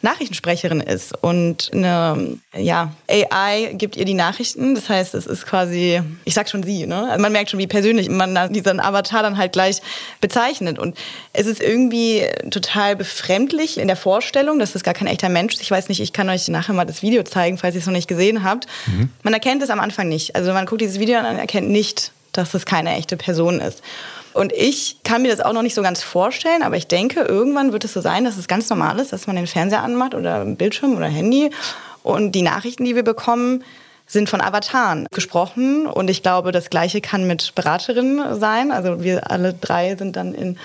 Nachrichtensprecherin 0.00 0.80
ist 0.80 1.12
und 1.22 1.70
eine 1.72 2.38
ja, 2.56 2.92
AI 3.08 3.72
gibt 3.74 3.96
ihr 3.96 4.04
die 4.04 4.14
Nachrichten. 4.14 4.74
Das 4.74 4.88
heißt, 4.88 5.14
es 5.14 5.26
ist 5.26 5.44
quasi, 5.44 6.00
ich 6.24 6.34
sag 6.34 6.48
schon 6.48 6.62
sie, 6.62 6.86
ne? 6.86 7.08
Also 7.10 7.20
man 7.20 7.32
merkt 7.32 7.50
schon, 7.50 7.58
wie 7.58 7.66
persönlich 7.66 8.08
man 8.08 8.52
diesen 8.52 8.80
Avatar 8.80 9.22
dann 9.22 9.36
halt 9.36 9.52
gleich 9.52 9.80
bezeichnet. 10.20 10.78
Und 10.78 10.96
es 11.32 11.46
ist 11.46 11.60
irgendwie 11.60 12.24
total 12.50 12.94
befremdlich 12.94 13.78
in 13.78 13.88
der 13.88 13.96
Vorstellung, 13.96 14.58
dass 14.58 14.72
das 14.72 14.84
gar 14.84 14.94
kein 14.94 15.08
echter 15.08 15.28
Mensch 15.28 15.54
ist. 15.54 15.62
Ich 15.62 15.70
weiß 15.70 15.88
nicht, 15.88 16.00
ich 16.00 16.12
kann 16.12 16.28
euch 16.30 16.46
nachher 16.48 16.74
mal 16.74 16.84
das 16.84 17.02
Video 17.02 17.24
zeigen, 17.24 17.58
falls 17.58 17.74
ihr 17.74 17.80
es 17.80 17.86
noch 17.86 17.92
nicht 17.92 18.08
gesehen 18.08 18.44
habt. 18.44 18.66
Mhm. 18.86 19.10
Man 19.22 19.34
erkennt 19.34 19.62
es 19.62 19.70
am 19.70 19.80
Anfang 19.80 20.08
nicht. 20.08 20.36
Also 20.36 20.52
man 20.52 20.66
guckt 20.66 20.80
dieses 20.80 21.00
Video 21.00 21.18
und 21.18 21.24
erkennt 21.24 21.70
nicht, 21.70 22.12
dass 22.32 22.54
es 22.54 22.66
keine 22.66 22.94
echte 22.94 23.16
Person 23.16 23.60
ist. 23.60 23.82
Und 24.38 24.52
ich 24.52 24.98
kann 25.02 25.22
mir 25.22 25.32
das 25.32 25.40
auch 25.40 25.52
noch 25.52 25.62
nicht 25.62 25.74
so 25.74 25.82
ganz 25.82 26.00
vorstellen, 26.00 26.62
aber 26.62 26.76
ich 26.76 26.86
denke, 26.86 27.22
irgendwann 27.22 27.72
wird 27.72 27.84
es 27.84 27.92
so 27.92 28.00
sein, 28.00 28.24
dass 28.24 28.36
es 28.36 28.46
ganz 28.46 28.70
normal 28.70 29.00
ist, 29.00 29.12
dass 29.12 29.26
man 29.26 29.34
den 29.34 29.48
Fernseher 29.48 29.82
anmacht 29.82 30.14
oder 30.14 30.44
Bildschirm 30.44 30.96
oder 30.96 31.06
Handy 31.06 31.50
und 32.04 32.30
die 32.36 32.42
Nachrichten, 32.42 32.84
die 32.84 32.94
wir 32.94 33.02
bekommen, 33.02 33.64
sind 34.06 34.28
von 34.28 34.40
Avataren 34.40 35.08
gesprochen. 35.10 35.88
Und 35.88 36.08
ich 36.08 36.22
glaube, 36.22 36.52
das 36.52 36.70
Gleiche 36.70 37.00
kann 37.00 37.26
mit 37.26 37.56
Beraterinnen 37.56 38.38
sein. 38.38 38.70
Also 38.70 39.02
wir 39.02 39.28
alle 39.28 39.54
drei 39.54 39.96
sind 39.96 40.14
dann 40.14 40.34
in 40.34 40.56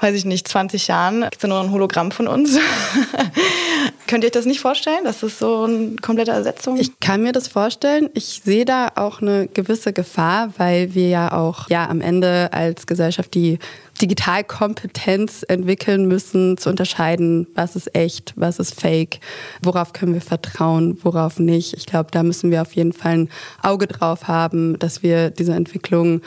weiß 0.00 0.14
ich 0.14 0.24
nicht, 0.24 0.48
20 0.48 0.88
Jahren 0.88 1.22
gibt 1.22 1.42
es 1.42 1.48
nur 1.48 1.60
ein 1.60 1.70
Hologramm 1.70 2.10
von 2.10 2.26
uns. 2.26 2.58
Könnt 4.06 4.24
ihr 4.24 4.28
euch 4.28 4.32
das 4.32 4.46
nicht 4.46 4.60
vorstellen? 4.60 5.04
Das 5.04 5.22
ist 5.22 5.38
so 5.38 5.64
eine 5.64 5.94
komplette 6.02 6.32
Ersetzung? 6.32 6.76
Ich 6.78 6.98
kann 6.98 7.22
mir 7.22 7.32
das 7.32 7.46
vorstellen. 7.46 8.10
Ich 8.14 8.40
sehe 8.44 8.64
da 8.64 8.88
auch 8.96 9.22
eine 9.22 9.46
gewisse 9.46 9.92
Gefahr, 9.92 10.52
weil 10.56 10.94
wir 10.94 11.08
ja 11.08 11.32
auch 11.32 11.70
ja 11.70 11.88
am 11.88 12.00
Ende 12.00 12.48
als 12.52 12.86
Gesellschaft 12.86 13.34
die 13.34 13.58
Digitalkompetenz 14.00 15.44
entwickeln 15.46 16.06
müssen, 16.08 16.56
zu 16.56 16.70
unterscheiden, 16.70 17.46
was 17.54 17.76
ist 17.76 17.94
echt, 17.94 18.32
was 18.34 18.58
ist 18.58 18.80
fake, 18.80 19.20
worauf 19.62 19.92
können 19.92 20.14
wir 20.14 20.22
vertrauen, 20.22 20.98
worauf 21.02 21.38
nicht. 21.38 21.74
Ich 21.74 21.86
glaube, 21.86 22.10
da 22.10 22.22
müssen 22.22 22.50
wir 22.50 22.62
auf 22.62 22.72
jeden 22.72 22.92
Fall 22.92 23.12
ein 23.12 23.28
Auge 23.62 23.86
drauf 23.86 24.26
haben, 24.26 24.78
dass 24.78 25.02
wir 25.02 25.30
diese 25.30 25.52
Entwicklung 25.52 26.22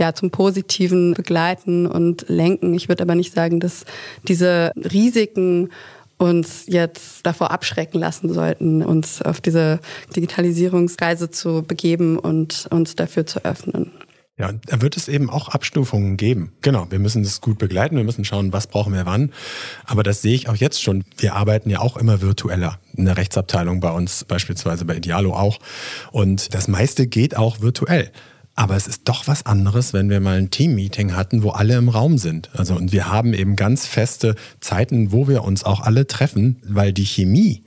ja, 0.00 0.14
zum 0.14 0.30
Positiven 0.30 1.14
begleiten 1.14 1.86
und 1.86 2.24
lenken. 2.28 2.74
Ich 2.74 2.88
würde 2.88 3.02
aber 3.02 3.14
nicht 3.14 3.34
sagen, 3.34 3.60
dass 3.60 3.84
diese 4.26 4.72
Risiken 4.74 5.70
uns 6.16 6.64
jetzt 6.66 7.24
davor 7.24 7.50
abschrecken 7.50 7.98
lassen 7.98 8.32
sollten, 8.32 8.82
uns 8.82 9.22
auf 9.22 9.40
diese 9.40 9.80
Digitalisierungsreise 10.16 11.30
zu 11.30 11.62
begeben 11.62 12.18
und 12.18 12.66
uns 12.70 12.96
dafür 12.96 13.26
zu 13.26 13.44
öffnen. 13.44 13.92
Ja, 14.36 14.52
da 14.66 14.80
wird 14.80 14.96
es 14.96 15.08
eben 15.08 15.28
auch 15.28 15.48
Abstufungen 15.48 16.16
geben. 16.16 16.52
Genau, 16.62 16.86
wir 16.90 16.98
müssen 16.98 17.22
das 17.22 17.42
gut 17.42 17.58
begleiten, 17.58 17.96
wir 17.96 18.04
müssen 18.04 18.24
schauen, 18.24 18.54
was 18.54 18.68
brauchen 18.68 18.94
wir 18.94 19.04
wann. 19.04 19.32
Aber 19.84 20.02
das 20.02 20.22
sehe 20.22 20.34
ich 20.34 20.48
auch 20.48 20.56
jetzt 20.56 20.82
schon. 20.82 21.04
Wir 21.18 21.34
arbeiten 21.34 21.68
ja 21.68 21.80
auch 21.80 21.98
immer 21.98 22.22
virtueller. 22.22 22.78
In 22.96 23.04
der 23.04 23.18
Rechtsabteilung 23.18 23.80
bei 23.80 23.90
uns, 23.90 24.24
beispielsweise 24.24 24.86
bei 24.86 24.96
Idealo 24.96 25.34
auch. 25.34 25.58
Und 26.10 26.54
das 26.54 26.68
meiste 26.68 27.06
geht 27.06 27.36
auch 27.36 27.60
virtuell. 27.60 28.10
Aber 28.60 28.76
es 28.76 28.86
ist 28.86 29.08
doch 29.08 29.26
was 29.26 29.46
anderes, 29.46 29.94
wenn 29.94 30.10
wir 30.10 30.20
mal 30.20 30.36
ein 30.36 30.50
Team-Meeting 30.50 31.16
hatten, 31.16 31.42
wo 31.42 31.48
alle 31.48 31.78
im 31.78 31.88
Raum 31.88 32.18
sind. 32.18 32.50
Also, 32.52 32.74
und 32.74 32.92
wir 32.92 33.10
haben 33.10 33.32
eben 33.32 33.56
ganz 33.56 33.86
feste 33.86 34.34
Zeiten, 34.60 35.12
wo 35.12 35.28
wir 35.28 35.44
uns 35.44 35.64
auch 35.64 35.80
alle 35.80 36.06
treffen, 36.06 36.60
weil 36.68 36.92
die 36.92 37.06
Chemie, 37.06 37.62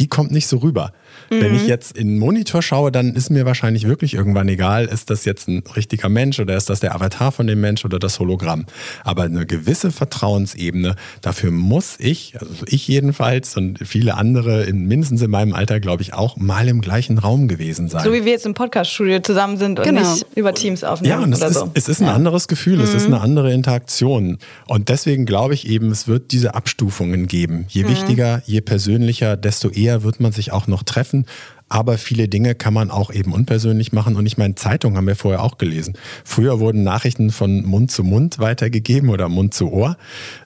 die 0.00 0.08
kommt 0.08 0.32
nicht 0.32 0.48
so 0.48 0.56
rüber. 0.56 0.92
Mhm. 1.28 1.40
Wenn 1.42 1.54
ich 1.54 1.62
mhm. 1.62 1.68
jetzt 1.68 1.96
in 1.96 2.08
den 2.08 2.18
Monitor 2.18 2.62
schaue, 2.62 2.90
dann 2.90 3.14
ist 3.14 3.30
mir 3.30 3.44
wahrscheinlich 3.44 3.86
wirklich 3.86 4.14
irgendwann 4.14 4.48
egal, 4.48 4.86
ist 4.86 5.10
das 5.10 5.26
jetzt 5.26 5.46
ein 5.46 5.62
richtiger 5.76 6.08
Mensch 6.08 6.40
oder 6.40 6.56
ist 6.56 6.70
das 6.70 6.80
der 6.80 6.94
Avatar 6.94 7.32
von 7.32 7.46
dem 7.46 7.60
Mensch 7.60 7.84
oder 7.84 7.98
das 7.98 8.18
Hologramm. 8.18 8.64
Aber 9.04 9.24
eine 9.24 9.44
gewisse 9.44 9.90
Vertrauensebene, 9.90 10.96
dafür 11.20 11.50
muss 11.50 11.96
ich, 11.98 12.34
also 12.40 12.64
ich 12.66 12.88
jedenfalls 12.88 13.56
und 13.56 13.78
viele 13.86 14.14
andere, 14.14 14.64
in, 14.64 14.86
mindestens 14.86 15.20
in 15.20 15.30
meinem 15.30 15.54
Alter, 15.54 15.80
glaube 15.80 16.02
ich, 16.02 16.14
auch 16.14 16.38
mal 16.38 16.66
im 16.66 16.80
gleichen 16.80 17.18
Raum 17.18 17.46
gewesen 17.46 17.88
sein. 17.88 18.02
So 18.02 18.12
wie 18.14 18.24
wir 18.24 18.32
jetzt 18.32 18.46
im 18.46 18.54
Podcast-Studio 18.54 19.20
zusammen 19.20 19.58
sind 19.58 19.78
und 19.78 19.84
genau. 19.84 20.00
nicht 20.00 20.26
über 20.34 20.54
Teams 20.54 20.82
aufnehmen. 20.82 21.10
Ja, 21.10 21.22
und 21.22 21.32
es, 21.34 21.42
ist, 21.42 21.54
so. 21.54 21.70
es 21.74 21.88
ist 21.88 22.00
ein 22.00 22.06
ja. 22.06 22.14
anderes 22.14 22.48
Gefühl, 22.48 22.78
mhm. 22.78 22.84
es 22.84 22.94
ist 22.94 23.08
mhm. 23.08 23.14
eine 23.14 23.22
andere 23.22 23.52
Interaktion. 23.52 24.38
Und 24.66 24.88
deswegen 24.88 25.26
glaube 25.26 25.52
ich 25.52 25.68
eben, 25.68 25.90
es 25.90 26.08
wird 26.08 26.32
diese 26.32 26.54
Abstufungen 26.54 27.26
geben. 27.26 27.66
Je 27.68 27.84
mhm. 27.84 27.88
wichtiger, 27.88 28.42
je 28.46 28.62
persönlicher, 28.62 29.36
desto 29.36 29.68
eher 29.68 29.89
wird 30.02 30.20
man 30.20 30.32
sich 30.32 30.52
auch 30.52 30.66
noch 30.66 30.82
treffen 30.82 31.26
aber 31.70 31.98
viele 31.98 32.28
Dinge 32.28 32.56
kann 32.56 32.74
man 32.74 32.90
auch 32.90 33.12
eben 33.12 33.32
unpersönlich 33.32 33.92
machen. 33.92 34.16
Und 34.16 34.26
ich 34.26 34.36
meine, 34.36 34.56
Zeitungen 34.56 34.96
haben 34.96 35.06
wir 35.06 35.14
vorher 35.14 35.42
auch 35.42 35.56
gelesen. 35.56 35.96
Früher 36.24 36.58
wurden 36.58 36.82
Nachrichten 36.82 37.30
von 37.30 37.64
Mund 37.64 37.92
zu 37.92 38.02
Mund 38.02 38.40
weitergegeben 38.40 39.08
oder 39.08 39.28
Mund 39.28 39.54
zu 39.54 39.70
Ohr. 39.70 39.96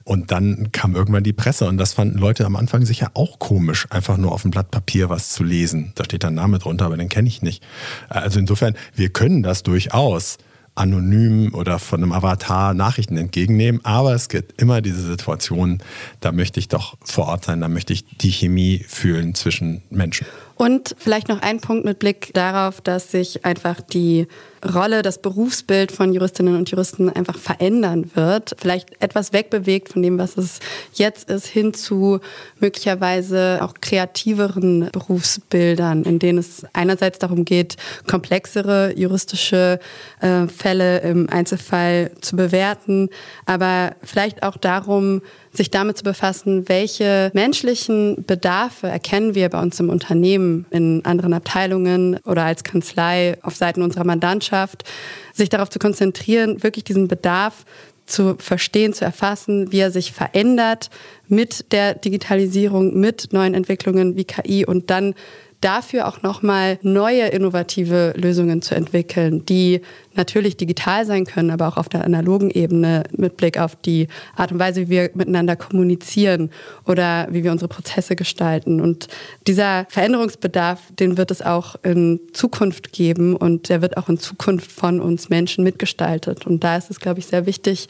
Und 0.03 0.31
dann 0.31 0.71
kam 0.71 0.95
irgendwann 0.95 1.23
die 1.23 1.33
Presse. 1.33 1.67
Und 1.67 1.77
das 1.77 1.93
fanden 1.93 2.19
Leute 2.19 2.45
am 2.45 2.55
Anfang 2.55 2.85
sicher 2.85 3.09
auch 3.15 3.39
komisch, 3.39 3.87
einfach 3.89 4.17
nur 4.17 4.31
auf 4.31 4.43
dem 4.43 4.51
Blatt 4.51 4.69
Papier 4.69 5.09
was 5.09 5.29
zu 5.29 5.43
lesen. 5.43 5.93
Da 5.95 6.05
steht 6.05 6.23
ein 6.23 6.35
Name 6.35 6.59
drunter, 6.59 6.85
aber 6.85 6.97
den 6.97 7.09
kenne 7.09 7.27
ich 7.27 7.41
nicht. 7.41 7.63
Also 8.07 8.39
insofern, 8.39 8.75
wir 8.93 9.09
können 9.09 9.41
das 9.41 9.63
durchaus 9.63 10.37
anonym 10.75 11.53
oder 11.53 11.79
von 11.79 12.03
einem 12.03 12.11
Avatar 12.11 12.73
Nachrichten 12.73 13.17
entgegennehmen. 13.17 13.83
Aber 13.83 14.13
es 14.13 14.29
gibt 14.29 14.61
immer 14.61 14.81
diese 14.81 15.01
Situation, 15.01 15.79
da 16.19 16.31
möchte 16.31 16.59
ich 16.59 16.67
doch 16.67 16.95
vor 17.01 17.27
Ort 17.27 17.45
sein, 17.45 17.61
da 17.61 17.67
möchte 17.67 17.93
ich 17.93 18.05
die 18.17 18.31
Chemie 18.31 18.85
fühlen 18.87 19.33
zwischen 19.35 19.81
Menschen. 19.89 20.27
Und 20.55 20.95
vielleicht 20.97 21.27
noch 21.27 21.41
ein 21.41 21.59
Punkt 21.59 21.83
mit 21.83 21.99
Blick 21.99 22.33
darauf, 22.33 22.79
dass 22.79 23.11
sich 23.11 23.45
einfach 23.45 23.81
die 23.81 24.27
Rolle, 24.73 25.01
das 25.01 25.21
Berufsbild 25.21 25.91
von 25.91 26.13
Juristinnen 26.13 26.57
und 26.57 26.71
Juristen 26.71 27.09
einfach 27.09 27.37
verändern 27.37 28.09
wird. 28.15 28.55
Vielleicht 28.57 29.01
etwas 29.01 29.33
wegbewegt 29.33 29.89
von 29.89 30.01
dem, 30.01 30.17
was 30.17 30.37
es 30.37 30.59
jetzt 30.93 31.29
ist, 31.29 31.47
hin 31.47 31.73
zu 31.73 32.19
möglicherweise 32.59 33.59
auch 33.61 33.73
kreativeren 33.81 34.89
Berufsbildern, 34.91 36.03
in 36.03 36.19
denen 36.19 36.39
es 36.39 36.65
einerseits 36.73 37.19
darum 37.19 37.45
geht, 37.45 37.75
komplexere 38.07 38.93
juristische 38.97 39.79
äh, 40.21 40.47
Fälle 40.47 40.99
im 40.99 41.29
Einzelfall 41.29 42.11
zu 42.21 42.35
bewerten, 42.35 43.09
aber 43.45 43.95
vielleicht 44.03 44.41
auch 44.41 44.57
darum, 44.57 45.21
sich 45.57 45.71
damit 45.71 45.97
zu 45.97 46.03
befassen, 46.03 46.67
welche 46.67 47.31
menschlichen 47.33 48.23
Bedarfe 48.25 48.87
erkennen 48.87 49.35
wir 49.35 49.49
bei 49.49 49.61
uns 49.61 49.79
im 49.79 49.89
Unternehmen, 49.89 50.65
in 50.69 51.03
anderen 51.05 51.33
Abteilungen 51.33 52.19
oder 52.25 52.43
als 52.43 52.63
Kanzlei 52.63 53.37
auf 53.41 53.55
Seiten 53.55 53.81
unserer 53.81 54.03
Mandantschaft, 54.03 54.83
sich 55.33 55.49
darauf 55.49 55.69
zu 55.69 55.79
konzentrieren, 55.79 56.63
wirklich 56.63 56.83
diesen 56.83 57.07
Bedarf 57.07 57.65
zu 58.05 58.35
verstehen, 58.37 58.93
zu 58.93 59.03
erfassen, 59.03 59.71
wie 59.71 59.79
er 59.79 59.91
sich 59.91 60.11
verändert 60.11 60.89
mit 61.27 61.71
der 61.71 61.95
Digitalisierung, 61.95 62.99
mit 62.99 63.29
neuen 63.31 63.53
Entwicklungen 63.53 64.15
wie 64.15 64.25
KI 64.25 64.65
und 64.65 64.89
dann 64.89 65.15
dafür 65.61 66.07
auch 66.07 66.21
nochmal 66.21 66.77
neue 66.83 67.27
innovative 67.27 68.13
Lösungen 68.15 68.61
zu 68.61 68.75
entwickeln, 68.75 69.45
die 69.45 69.81
natürlich 70.17 70.57
digital 70.57 71.05
sein 71.05 71.25
können, 71.25 71.51
aber 71.51 71.67
auch 71.67 71.77
auf 71.77 71.89
der 71.89 72.03
analogen 72.03 72.49
Ebene 72.49 73.03
mit 73.15 73.37
Blick 73.37 73.57
auf 73.59 73.75
die 73.75 74.07
Art 74.35 74.51
und 74.51 74.59
Weise, 74.59 74.81
wie 74.81 74.89
wir 74.89 75.09
miteinander 75.13 75.55
kommunizieren 75.55 76.49
oder 76.85 77.27
wie 77.31 77.43
wir 77.43 77.51
unsere 77.51 77.69
Prozesse 77.69 78.15
gestalten. 78.15 78.81
Und 78.81 79.07
dieser 79.47 79.85
Veränderungsbedarf, 79.89 80.79
den 80.99 81.17
wird 81.17 81.31
es 81.31 81.41
auch 81.41 81.75
in 81.83 82.19
Zukunft 82.33 82.91
geben 82.91 83.35
und 83.35 83.69
der 83.69 83.81
wird 83.81 83.97
auch 83.97 84.09
in 84.09 84.17
Zukunft 84.17 84.71
von 84.71 84.99
uns 84.99 85.29
Menschen 85.29 85.63
mitgestaltet. 85.63 86.45
Und 86.45 86.63
da 86.63 86.77
ist 86.77 86.89
es, 86.89 86.99
glaube 86.99 87.19
ich, 87.19 87.27
sehr 87.27 87.45
wichtig, 87.45 87.87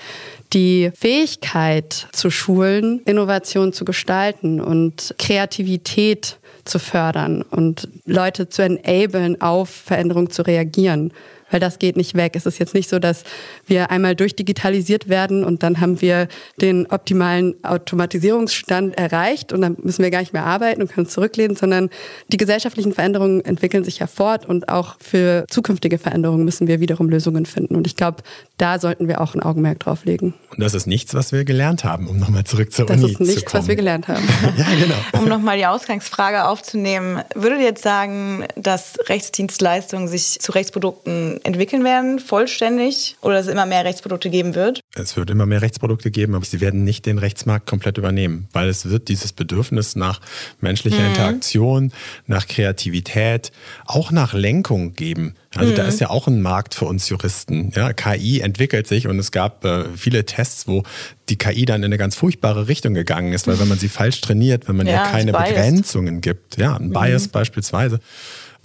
die 0.54 0.92
Fähigkeit 0.96 2.08
zu 2.12 2.30
schulen, 2.30 3.02
Innovation 3.06 3.74
zu 3.74 3.86
gestalten 3.86 4.62
und 4.62 5.16
Kreativität 5.18 6.38
zu 6.66 6.80
fördern 6.80 7.44
und 7.44 7.88
Leute 8.06 8.50
zu 8.50 8.64
enablen, 8.64 9.40
auf 9.40 9.70
Veränderungen 9.70 10.32
zu 10.32 10.42
reagieren 10.42 11.14
weil 11.52 11.60
das 11.60 11.80
geht 11.80 11.96
nicht 11.98 12.16
weg. 12.16 12.36
Es 12.36 12.46
ist 12.46 12.60
jetzt 12.60 12.74
nicht 12.74 12.90
so, 12.90 13.00
dass 13.00 13.24
wir 13.68 13.92
einmal 13.92 14.16
durchdigitalisiert 14.16 15.10
werden 15.10 15.44
und 15.44 15.64
dann 15.64 15.80
haben 15.80 16.02
wir 16.02 16.28
den 16.62 16.88
optimalen 16.88 17.56
Automatisierungsstand 17.64 18.98
erreicht 18.98 19.54
und 19.54 19.62
dann 19.62 19.78
müssen 19.82 20.04
wir 20.04 20.12
gar 20.12 20.20
nicht 20.20 20.34
mehr 20.34 20.46
arbeiten 20.46 20.82
und 20.82 20.92
können 20.92 21.08
zurücklehnen, 21.08 21.56
sondern 21.56 21.90
die 22.30 22.38
gesellschaftlichen 22.38 22.94
Veränderungen 22.94 23.44
entwickeln 23.44 23.84
sich 23.84 24.00
ja 24.00 24.08
fort 24.08 24.46
und 24.46 24.70
auch 24.70 24.96
für 25.00 25.46
zukünftige 25.50 25.98
Veränderungen 25.98 26.46
müssen 26.46 26.68
wir 26.68 26.80
wiederum 26.80 27.10
Lösungen 27.10 27.46
finden. 27.46 27.76
Und 27.76 27.88
ich 27.88 27.96
glaube, 27.96 28.24
da 28.58 28.80
sollten 28.80 29.08
wir 29.08 29.22
auch 29.22 29.36
ein 29.36 29.42
Augenmerk 29.42 29.80
drauf 29.80 30.06
legen. 30.06 30.34
Und 30.52 30.62
das 30.62 30.74
ist 30.74 30.88
nichts, 30.88 31.14
was 31.14 31.32
wir 31.32 31.44
gelernt 31.44 31.84
haben, 31.84 32.08
um 32.08 32.18
nochmal 32.18 32.46
zurück 32.46 32.72
zur 32.72 32.86
das 32.86 32.98
Uni 32.98 33.12
zu 33.12 33.18
kommen. 33.18 33.28
Das 33.28 33.36
ist 33.36 33.36
nichts, 33.36 33.54
was 33.54 33.68
wir 33.68 33.76
gelernt 33.76 34.08
haben. 34.08 34.28
ja, 34.58 34.66
genau. 34.80 34.96
Um 35.26 35.30
nochmal 35.30 35.58
die 35.58 35.66
Ausgangsfrage 35.66 36.48
aufzunehmen, 36.48 37.22
würdet 37.36 37.60
ihr 37.60 37.66
jetzt 37.66 37.84
sagen, 37.84 38.46
dass 38.56 38.98
Rechtsdienstleistungen 39.08 40.08
sich 40.08 40.40
zu 40.40 40.52
Rechtsprodukten 40.52 41.35
entwickeln 41.44 41.84
werden, 41.84 42.20
vollständig, 42.20 43.16
oder 43.22 43.36
dass 43.36 43.46
es 43.48 43.52
immer 43.52 43.66
mehr 43.66 43.86
Rechtsprodukte 43.86 44.30
geben 44.30 44.56
wird? 44.56 44.82
Es 44.96 45.18
wird 45.18 45.30
immer 45.30 45.46
mehr 45.46 45.62
Rechtsprodukte 45.62 46.12
geben, 46.12 46.36
aber 46.36 46.46
sie 46.46 46.62
werden 46.62 46.84
nicht 46.84 47.06
den 47.06 47.18
Rechtsmarkt 47.18 47.68
komplett 47.68 47.98
übernehmen, 47.98 48.48
weil 48.54 48.70
es 48.70 48.90
wird 48.90 49.08
dieses 49.08 49.34
Bedürfnis 49.34 49.96
nach 49.96 50.22
menschlicher 50.62 51.02
mhm. 51.02 51.08
Interaktion, 51.08 51.92
nach 52.28 52.48
Kreativität, 52.48 53.52
auch 53.86 54.12
nach 54.12 54.34
Lenkung 54.34 54.94
geben. 54.94 55.36
Also 55.56 55.72
mhm. 55.72 55.76
da 55.76 55.84
ist 55.84 56.00
ja 56.00 56.10
auch 56.10 56.28
ein 56.28 56.42
Markt 56.42 56.76
für 56.76 56.86
uns 56.86 57.10
Juristen. 57.10 57.72
Ja, 57.76 57.94
KI 57.94 58.42
entwickelt 58.42 58.88
sich 58.88 59.08
und 59.08 59.18
es 59.20 59.32
gab 59.32 59.64
äh, 59.66 59.86
viele 59.96 60.26
Tests, 60.26 60.68
wo 60.68 60.84
die 61.30 61.38
KI 61.38 61.66
dann 61.66 61.82
in 61.82 61.86
eine 61.86 61.98
ganz 61.98 62.16
furchtbare 62.16 62.68
Richtung 62.68 62.94
gegangen 62.94 63.34
ist, 63.34 63.48
weil 63.48 63.60
wenn 63.60 63.68
man 63.68 63.80
sie 63.80 63.90
falsch 63.90 64.22
trainiert, 64.22 64.68
wenn 64.68 64.76
man 64.76 64.88
ja, 64.88 65.04
ihr 65.06 65.12
keine 65.12 65.32
Begrenzungen 65.32 66.22
gibt, 66.22 66.58
ja, 66.58 66.76
ein 66.76 66.92
Bias 66.92 67.28
mhm. 67.28 67.32
beispielsweise, 67.32 68.00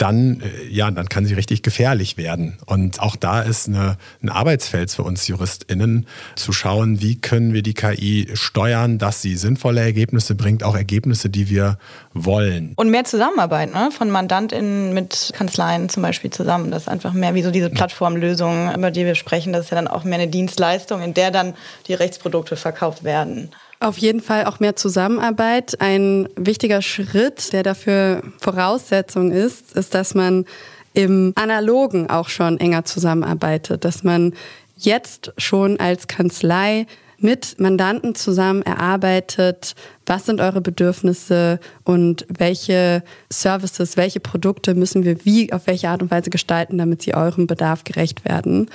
dann, 0.00 0.40
äh, 0.40 0.68
ja, 0.68 0.90
dann 0.90 1.08
kann 1.08 1.26
sie 1.26 1.34
richtig 1.34 1.62
gefährlich 1.62 2.16
werden. 2.16 2.58
Und 2.66 3.00
auch 3.00 3.16
da 3.16 3.42
ist 3.42 3.68
eine, 3.68 3.98
ein 4.22 4.30
Arbeitsfeld 4.30 4.90
für 4.90 5.02
uns 5.02 5.28
JuristInnen, 5.28 6.06
zu 6.36 6.52
schauen, 6.52 7.00
wie 7.00 7.20
können 7.20 7.52
wir 7.52 7.62
die 7.62 7.74
KI 7.74 8.28
steuern, 8.34 8.98
dass 8.98 9.20
sie 9.20 9.36
sinnvolle 9.36 9.82
Ergebnisse 9.82 10.34
bringt, 10.34 10.64
auch 10.64 10.74
Ergebnisse, 10.74 11.28
die 11.28 11.50
wir 11.50 11.78
wollen. 12.14 12.72
Und 12.76 12.90
mehr 12.90 13.04
Zusammenarbeit, 13.04 13.72
ne? 13.74 13.90
Von 13.96 14.10
MandantInnen 14.10 14.94
mit 14.94 15.32
Kanzleien 15.34 15.88
zum 15.88 16.02
Beispiel 16.02 16.30
zusammen. 16.30 16.70
Das 16.70 16.82
ist 16.82 16.88
einfach 16.88 17.12
mehr 17.12 17.34
wie 17.34 17.42
so 17.42 17.50
diese 17.50 17.68
Plattformlösung, 17.70 18.72
über 18.74 18.90
die 18.90 19.04
wir 19.04 19.14
sprechen. 19.14 19.52
Das 19.52 19.66
ist 19.66 19.70
ja 19.70 19.76
dann 19.76 19.88
auch 19.88 20.04
mehr 20.04 20.18
eine 20.18 20.28
Dienstleistung, 20.28 21.02
in 21.02 21.14
der 21.14 21.30
dann 21.30 21.54
die 21.86 21.94
Rechtsprodukte 21.94 22.56
verkauft 22.56 23.04
werden. 23.04 23.50
Auf 23.82 23.96
jeden 23.96 24.20
Fall 24.20 24.44
auch 24.44 24.60
mehr 24.60 24.76
Zusammenarbeit. 24.76 25.80
Ein 25.80 26.28
wichtiger 26.36 26.82
Schritt, 26.82 27.54
der 27.54 27.62
dafür 27.62 28.22
Voraussetzung 28.38 29.32
ist, 29.32 29.74
ist, 29.74 29.94
dass 29.94 30.14
man 30.14 30.44
im 30.92 31.32
Analogen 31.34 32.10
auch 32.10 32.28
schon 32.28 32.60
enger 32.60 32.84
zusammenarbeitet, 32.84 33.86
dass 33.86 34.04
man 34.04 34.34
jetzt 34.76 35.32
schon 35.38 35.80
als 35.80 36.08
Kanzlei 36.08 36.86
mit 37.16 37.58
Mandanten 37.58 38.14
zusammen 38.14 38.62
erarbeitet, 38.62 39.74
was 40.04 40.26
sind 40.26 40.42
eure 40.42 40.60
Bedürfnisse 40.60 41.58
und 41.84 42.26
welche 42.28 43.02
Services, 43.30 43.96
welche 43.96 44.20
Produkte 44.20 44.74
müssen 44.74 45.04
wir 45.04 45.24
wie, 45.24 45.54
auf 45.54 45.66
welche 45.66 45.88
Art 45.88 46.02
und 46.02 46.10
Weise 46.10 46.28
gestalten, 46.28 46.76
damit 46.76 47.00
sie 47.00 47.14
eurem 47.14 47.46
Bedarf 47.46 47.84
gerecht 47.84 48.26
werden. 48.26 48.70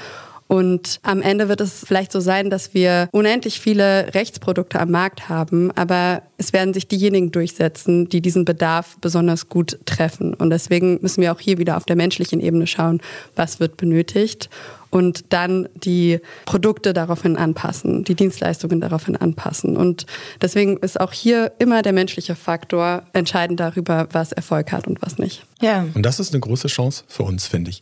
Und 0.48 1.00
am 1.02 1.22
Ende 1.22 1.50
wird 1.50 1.60
es 1.60 1.84
vielleicht 1.88 2.12
so 2.12 2.20
sein, 2.20 2.52
dass 2.52 2.76
wir 2.76 3.10
unendlich 3.12 3.60
viele 3.60 4.14
Rechtsprodukte 4.14 4.80
am 4.80 4.92
Markt 4.92 5.28
haben, 5.28 5.72
aber 5.72 6.22
es 6.38 6.54
werden 6.54 6.74
sich 6.74 6.88
diejenigen 6.88 7.32
durchsetzen, 7.32 8.10
die 8.10 8.22
diesen 8.22 8.46
Bedarf 8.46 8.98
besonders 9.02 9.50
gut 9.50 9.80
treffen. 9.86 10.36
Und 10.36 10.52
deswegen 10.52 11.00
müssen 11.02 11.22
wir 11.22 11.32
auch 11.32 11.40
hier 11.40 11.58
wieder 11.58 11.78
auf 11.78 11.86
der 11.86 11.96
menschlichen 11.96 12.40
Ebene 12.42 12.68
schauen, 12.68 13.02
was 13.36 13.60
wird 13.60 13.78
benötigt. 13.78 14.50
Und 14.96 15.34
dann 15.34 15.68
die 15.76 16.22
Produkte 16.46 16.94
daraufhin 16.94 17.36
anpassen, 17.36 18.06
die 18.06 18.16
Dienstleistungen 18.16 18.80
daraufhin 18.80 19.18
anpassen. 19.18 19.76
Und 19.76 20.06
deswegen 20.42 20.78
ist 20.78 21.02
auch 21.02 21.12
hier 21.12 21.52
immer 21.60 21.82
der 21.82 21.92
menschliche 21.92 22.34
Faktor 22.34 23.04
entscheidend 23.12 23.60
darüber, 23.60 24.08
was 24.14 24.32
Erfolg 24.32 24.72
hat 24.72 24.88
und 24.88 25.02
was 25.02 25.18
nicht. 25.18 25.44
Ja. 25.62 25.86
Und 25.94 26.06
das 26.06 26.22
ist 26.22 26.34
eine 26.34 26.40
große 26.40 26.70
Chance 26.70 27.04
für 27.08 27.24
uns, 27.24 27.46
finde 27.46 27.72
ich. 27.72 27.82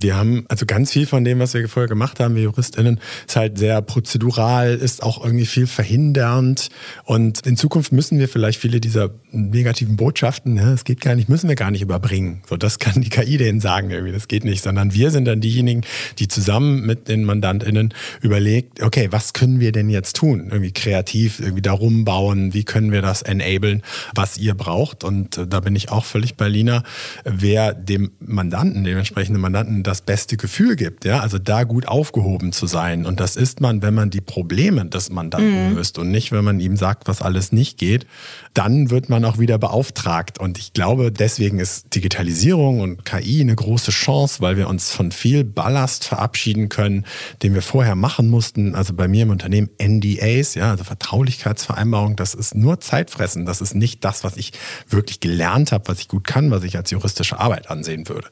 Wir 0.00 0.16
haben 0.16 0.44
also 0.48 0.64
ganz 0.64 0.92
viel 0.92 1.06
von 1.06 1.24
dem, 1.24 1.40
was 1.40 1.52
wir 1.54 1.68
vorher 1.68 1.88
gemacht 1.88 2.20
haben, 2.20 2.36
wir 2.36 2.44
JuristInnen, 2.44 3.00
ist 3.26 3.34
halt 3.34 3.58
sehr 3.58 3.82
prozedural, 3.82 4.74
ist 4.74 5.02
auch 5.02 5.24
irgendwie 5.24 5.46
viel 5.46 5.66
verhindernd. 5.66 6.68
Und 7.04 7.44
in 7.44 7.56
Zukunft 7.56 7.90
müssen 7.90 8.20
wir 8.20 8.28
vielleicht 8.28 8.60
viele 8.60 8.80
dieser 8.80 9.10
negativen 9.32 9.96
Botschaften, 9.96 10.54
ne, 10.54 10.72
es 10.74 10.84
geht 10.84 11.00
gar 11.00 11.16
nicht, 11.16 11.28
müssen 11.28 11.48
wir 11.48 11.56
gar 11.56 11.72
nicht 11.72 11.82
überbringen. 11.82 12.42
So, 12.48 12.56
das 12.56 12.78
kann 12.78 13.00
die 13.00 13.08
KI 13.08 13.36
denen 13.36 13.60
sagen 13.60 13.90
irgendwie, 13.90 14.12
das 14.12 14.28
geht 14.28 14.44
nicht, 14.44 14.62
sondern 14.62 14.94
wir 14.94 15.10
sind 15.10 15.24
dann 15.24 15.40
diejenigen, 15.40 15.82
die 16.18 16.28
zusammen 16.28 16.51
mit 16.60 17.08
den 17.08 17.24
MandantInnen 17.24 17.94
überlegt, 18.20 18.82
okay, 18.82 19.08
was 19.10 19.32
können 19.32 19.60
wir 19.60 19.72
denn 19.72 19.88
jetzt 19.88 20.16
tun? 20.16 20.48
Irgendwie 20.50 20.72
kreativ, 20.72 21.40
irgendwie 21.40 21.62
darum 21.62 22.04
bauen, 22.04 22.54
wie 22.54 22.64
können 22.64 22.92
wir 22.92 23.02
das 23.02 23.22
enablen, 23.22 23.82
was 24.14 24.38
ihr 24.38 24.54
braucht? 24.54 25.04
Und 25.04 25.38
äh, 25.38 25.46
da 25.46 25.60
bin 25.60 25.76
ich 25.76 25.90
auch 25.90 26.04
völlig 26.04 26.36
bei 26.36 26.48
Lina 26.48 26.82
wer 27.24 27.74
dem 27.74 28.12
Mandanten, 28.20 28.84
dem 28.84 28.98
entsprechenden 28.98 29.40
Mandanten 29.40 29.82
das 29.82 30.02
beste 30.02 30.36
Gefühl 30.36 30.76
gibt, 30.76 31.04
ja, 31.04 31.20
also 31.20 31.38
da 31.38 31.64
gut 31.64 31.88
aufgehoben 31.88 32.52
zu 32.52 32.66
sein. 32.66 33.06
Und 33.06 33.20
das 33.20 33.36
ist 33.36 33.60
man, 33.60 33.82
wenn 33.82 33.94
man 33.94 34.10
die 34.10 34.20
Probleme 34.20 34.86
des 34.86 35.10
Mandanten 35.10 35.70
mhm. 35.70 35.76
löst 35.76 35.98
und 35.98 36.10
nicht, 36.10 36.32
wenn 36.32 36.44
man 36.44 36.60
ihm 36.60 36.76
sagt, 36.76 37.08
was 37.08 37.22
alles 37.22 37.52
nicht 37.52 37.78
geht, 37.78 38.06
dann 38.54 38.90
wird 38.90 39.08
man 39.08 39.24
auch 39.24 39.38
wieder 39.38 39.58
beauftragt. 39.58 40.38
Und 40.38 40.58
ich 40.58 40.72
glaube, 40.72 41.10
deswegen 41.10 41.58
ist 41.58 41.94
Digitalisierung 41.94 42.80
und 42.80 43.04
KI 43.04 43.40
eine 43.40 43.56
große 43.56 43.90
Chance, 43.90 44.40
weil 44.40 44.56
wir 44.56 44.68
uns 44.68 44.90
von 44.90 45.12
viel 45.12 45.44
Ballast 45.44 46.04
verabschieden 46.04 46.41
können, 46.68 47.06
den 47.42 47.54
wir 47.54 47.62
vorher 47.62 47.94
machen 47.94 48.28
mussten. 48.28 48.74
Also 48.74 48.94
bei 48.94 49.08
mir 49.08 49.22
im 49.22 49.30
Unternehmen 49.30 49.70
NDAs, 49.80 50.54
ja, 50.54 50.70
also 50.70 50.84
Vertraulichkeitsvereinbarung, 50.84 52.16
das 52.16 52.34
ist 52.34 52.54
nur 52.54 52.80
Zeitfressen. 52.80 53.46
Das 53.46 53.60
ist 53.60 53.74
nicht 53.74 54.04
das, 54.04 54.24
was 54.24 54.36
ich 54.36 54.52
wirklich 54.88 55.20
gelernt 55.20 55.72
habe, 55.72 55.88
was 55.88 56.00
ich 56.00 56.08
gut 56.08 56.24
kann, 56.24 56.50
was 56.50 56.64
ich 56.64 56.76
als 56.76 56.90
juristische 56.90 57.38
Arbeit 57.38 57.70
ansehen 57.70 58.08
würde. 58.08 58.28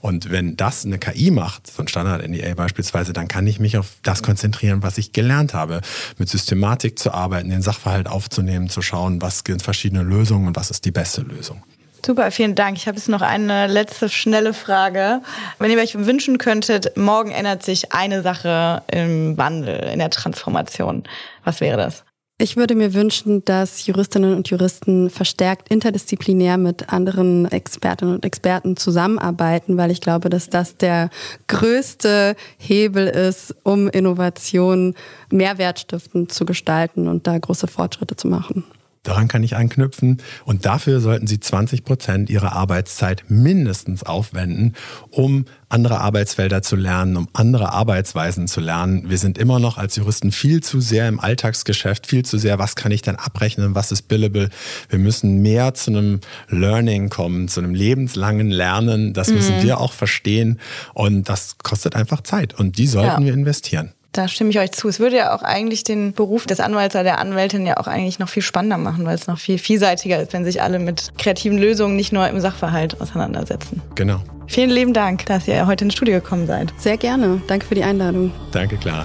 Und 0.00 0.30
wenn 0.30 0.56
das 0.56 0.84
eine 0.84 0.98
KI 0.98 1.30
macht, 1.30 1.66
so 1.66 1.82
ein 1.82 1.88
Standard-NDA 1.88 2.54
beispielsweise, 2.54 3.12
dann 3.12 3.28
kann 3.28 3.46
ich 3.46 3.58
mich 3.60 3.78
auf 3.78 3.96
das 4.02 4.22
konzentrieren, 4.22 4.82
was 4.82 4.98
ich 4.98 5.12
gelernt 5.12 5.54
habe, 5.54 5.80
mit 6.18 6.28
Systematik 6.28 6.98
zu 6.98 7.12
arbeiten, 7.12 7.50
den 7.50 7.62
Sachverhalt 7.62 8.08
aufzunehmen, 8.08 8.68
zu 8.68 8.82
schauen, 8.82 9.22
was 9.22 9.42
sind 9.46 9.62
verschiedene 9.62 10.02
Lösungen 10.02 10.48
und 10.48 10.56
was 10.56 10.70
ist 10.70 10.84
die 10.84 10.90
beste 10.90 11.22
Lösung. 11.22 11.62
Super, 12.04 12.30
vielen 12.30 12.54
Dank. 12.54 12.76
Ich 12.76 12.86
habe 12.86 12.98
jetzt 12.98 13.08
noch 13.08 13.22
eine 13.22 13.66
letzte 13.66 14.10
schnelle 14.10 14.52
Frage. 14.52 15.22
Wenn 15.58 15.70
ihr 15.70 15.78
euch 15.78 15.94
wünschen 15.96 16.36
könntet, 16.36 16.98
morgen 16.98 17.30
ändert 17.30 17.62
sich 17.62 17.92
eine 17.92 18.20
Sache 18.20 18.82
im 18.92 19.38
Wandel, 19.38 19.88
in 19.90 20.00
der 20.00 20.10
Transformation. 20.10 21.04
Was 21.44 21.62
wäre 21.62 21.78
das? 21.78 22.04
Ich 22.36 22.58
würde 22.58 22.74
mir 22.74 22.92
wünschen, 22.92 23.42
dass 23.46 23.86
Juristinnen 23.86 24.34
und 24.34 24.50
Juristen 24.50 25.08
verstärkt 25.08 25.70
interdisziplinär 25.70 26.58
mit 26.58 26.92
anderen 26.92 27.50
Expertinnen 27.50 28.16
und 28.16 28.24
Experten 28.26 28.76
zusammenarbeiten, 28.76 29.78
weil 29.78 29.90
ich 29.90 30.02
glaube, 30.02 30.28
dass 30.28 30.50
das 30.50 30.76
der 30.76 31.08
größte 31.46 32.36
Hebel 32.58 33.06
ist, 33.06 33.54
um 33.62 33.88
Innovation 33.88 34.94
mehrwertstiftend 35.30 36.32
zu 36.32 36.44
gestalten 36.44 37.08
und 37.08 37.26
da 37.26 37.38
große 37.38 37.68
Fortschritte 37.68 38.16
zu 38.16 38.28
machen. 38.28 38.64
Daran 39.04 39.28
kann 39.28 39.42
ich 39.42 39.54
anknüpfen. 39.54 40.18
Und 40.44 40.66
dafür 40.66 41.00
sollten 41.00 41.26
Sie 41.26 41.38
20 41.38 41.84
Prozent 41.84 42.30
Ihrer 42.30 42.52
Arbeitszeit 42.52 43.24
mindestens 43.28 44.02
aufwenden, 44.02 44.74
um 45.10 45.44
andere 45.68 46.00
Arbeitsfelder 46.00 46.62
zu 46.62 46.76
lernen, 46.76 47.16
um 47.16 47.28
andere 47.32 47.72
Arbeitsweisen 47.72 48.48
zu 48.48 48.60
lernen. 48.60 49.10
Wir 49.10 49.18
sind 49.18 49.38
immer 49.38 49.58
noch 49.58 49.76
als 49.76 49.96
Juristen 49.96 50.32
viel 50.32 50.62
zu 50.62 50.80
sehr 50.80 51.08
im 51.08 51.20
Alltagsgeschäft, 51.20 52.06
viel 52.06 52.24
zu 52.24 52.38
sehr, 52.38 52.58
was 52.58 52.76
kann 52.76 52.92
ich 52.92 53.02
denn 53.02 53.16
abrechnen, 53.16 53.74
was 53.74 53.92
ist 53.92 54.02
billable. 54.02 54.48
Wir 54.88 54.98
müssen 54.98 55.42
mehr 55.42 55.74
zu 55.74 55.90
einem 55.90 56.20
Learning 56.48 57.10
kommen, 57.10 57.48
zu 57.48 57.60
einem 57.60 57.74
lebenslangen 57.74 58.50
Lernen. 58.50 59.12
Das 59.12 59.30
müssen 59.30 59.58
mhm. 59.58 59.62
wir 59.62 59.78
auch 59.78 59.92
verstehen. 59.92 60.58
Und 60.94 61.28
das 61.28 61.58
kostet 61.62 61.94
einfach 61.94 62.22
Zeit. 62.22 62.54
Und 62.54 62.78
die 62.78 62.86
sollten 62.86 63.22
ja. 63.22 63.26
wir 63.26 63.34
investieren. 63.34 63.92
Da 64.14 64.28
stimme 64.28 64.50
ich 64.50 64.60
euch 64.60 64.70
zu. 64.70 64.88
Es 64.88 65.00
würde 65.00 65.16
ja 65.16 65.34
auch 65.34 65.42
eigentlich 65.42 65.82
den 65.82 66.12
Beruf 66.12 66.46
des 66.46 66.60
Anwalts 66.60 66.94
oder 66.94 67.02
der 67.02 67.18
Anwältin 67.18 67.66
ja 67.66 67.78
auch 67.78 67.88
eigentlich 67.88 68.20
noch 68.20 68.28
viel 68.28 68.44
spannender 68.44 68.78
machen, 68.78 69.04
weil 69.04 69.16
es 69.16 69.26
noch 69.26 69.38
viel 69.38 69.58
vielseitiger 69.58 70.22
ist, 70.22 70.32
wenn 70.32 70.44
sich 70.44 70.62
alle 70.62 70.78
mit 70.78 71.18
kreativen 71.18 71.58
Lösungen 71.58 71.96
nicht 71.96 72.12
nur 72.12 72.28
im 72.28 72.38
Sachverhalt 72.38 73.00
auseinandersetzen. 73.00 73.82
Genau. 73.96 74.20
Vielen 74.46 74.70
lieben 74.70 74.92
Dank, 74.92 75.26
dass 75.26 75.48
ihr 75.48 75.66
heute 75.66 75.86
ins 75.86 75.94
Studio 75.94 76.20
gekommen 76.20 76.46
seid. 76.46 76.72
Sehr 76.78 76.96
gerne. 76.96 77.42
Danke 77.48 77.66
für 77.66 77.74
die 77.74 77.82
Einladung. 77.82 78.30
Danke, 78.52 78.76
klar. 78.76 79.04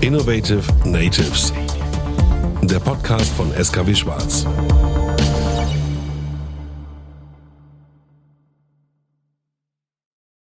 Innovative 0.00 0.62
Natives. 0.84 1.52
Der 2.62 2.78
Podcast 2.78 3.32
von 3.34 3.52
SKW 3.52 3.94
Schwarz. 3.96 4.46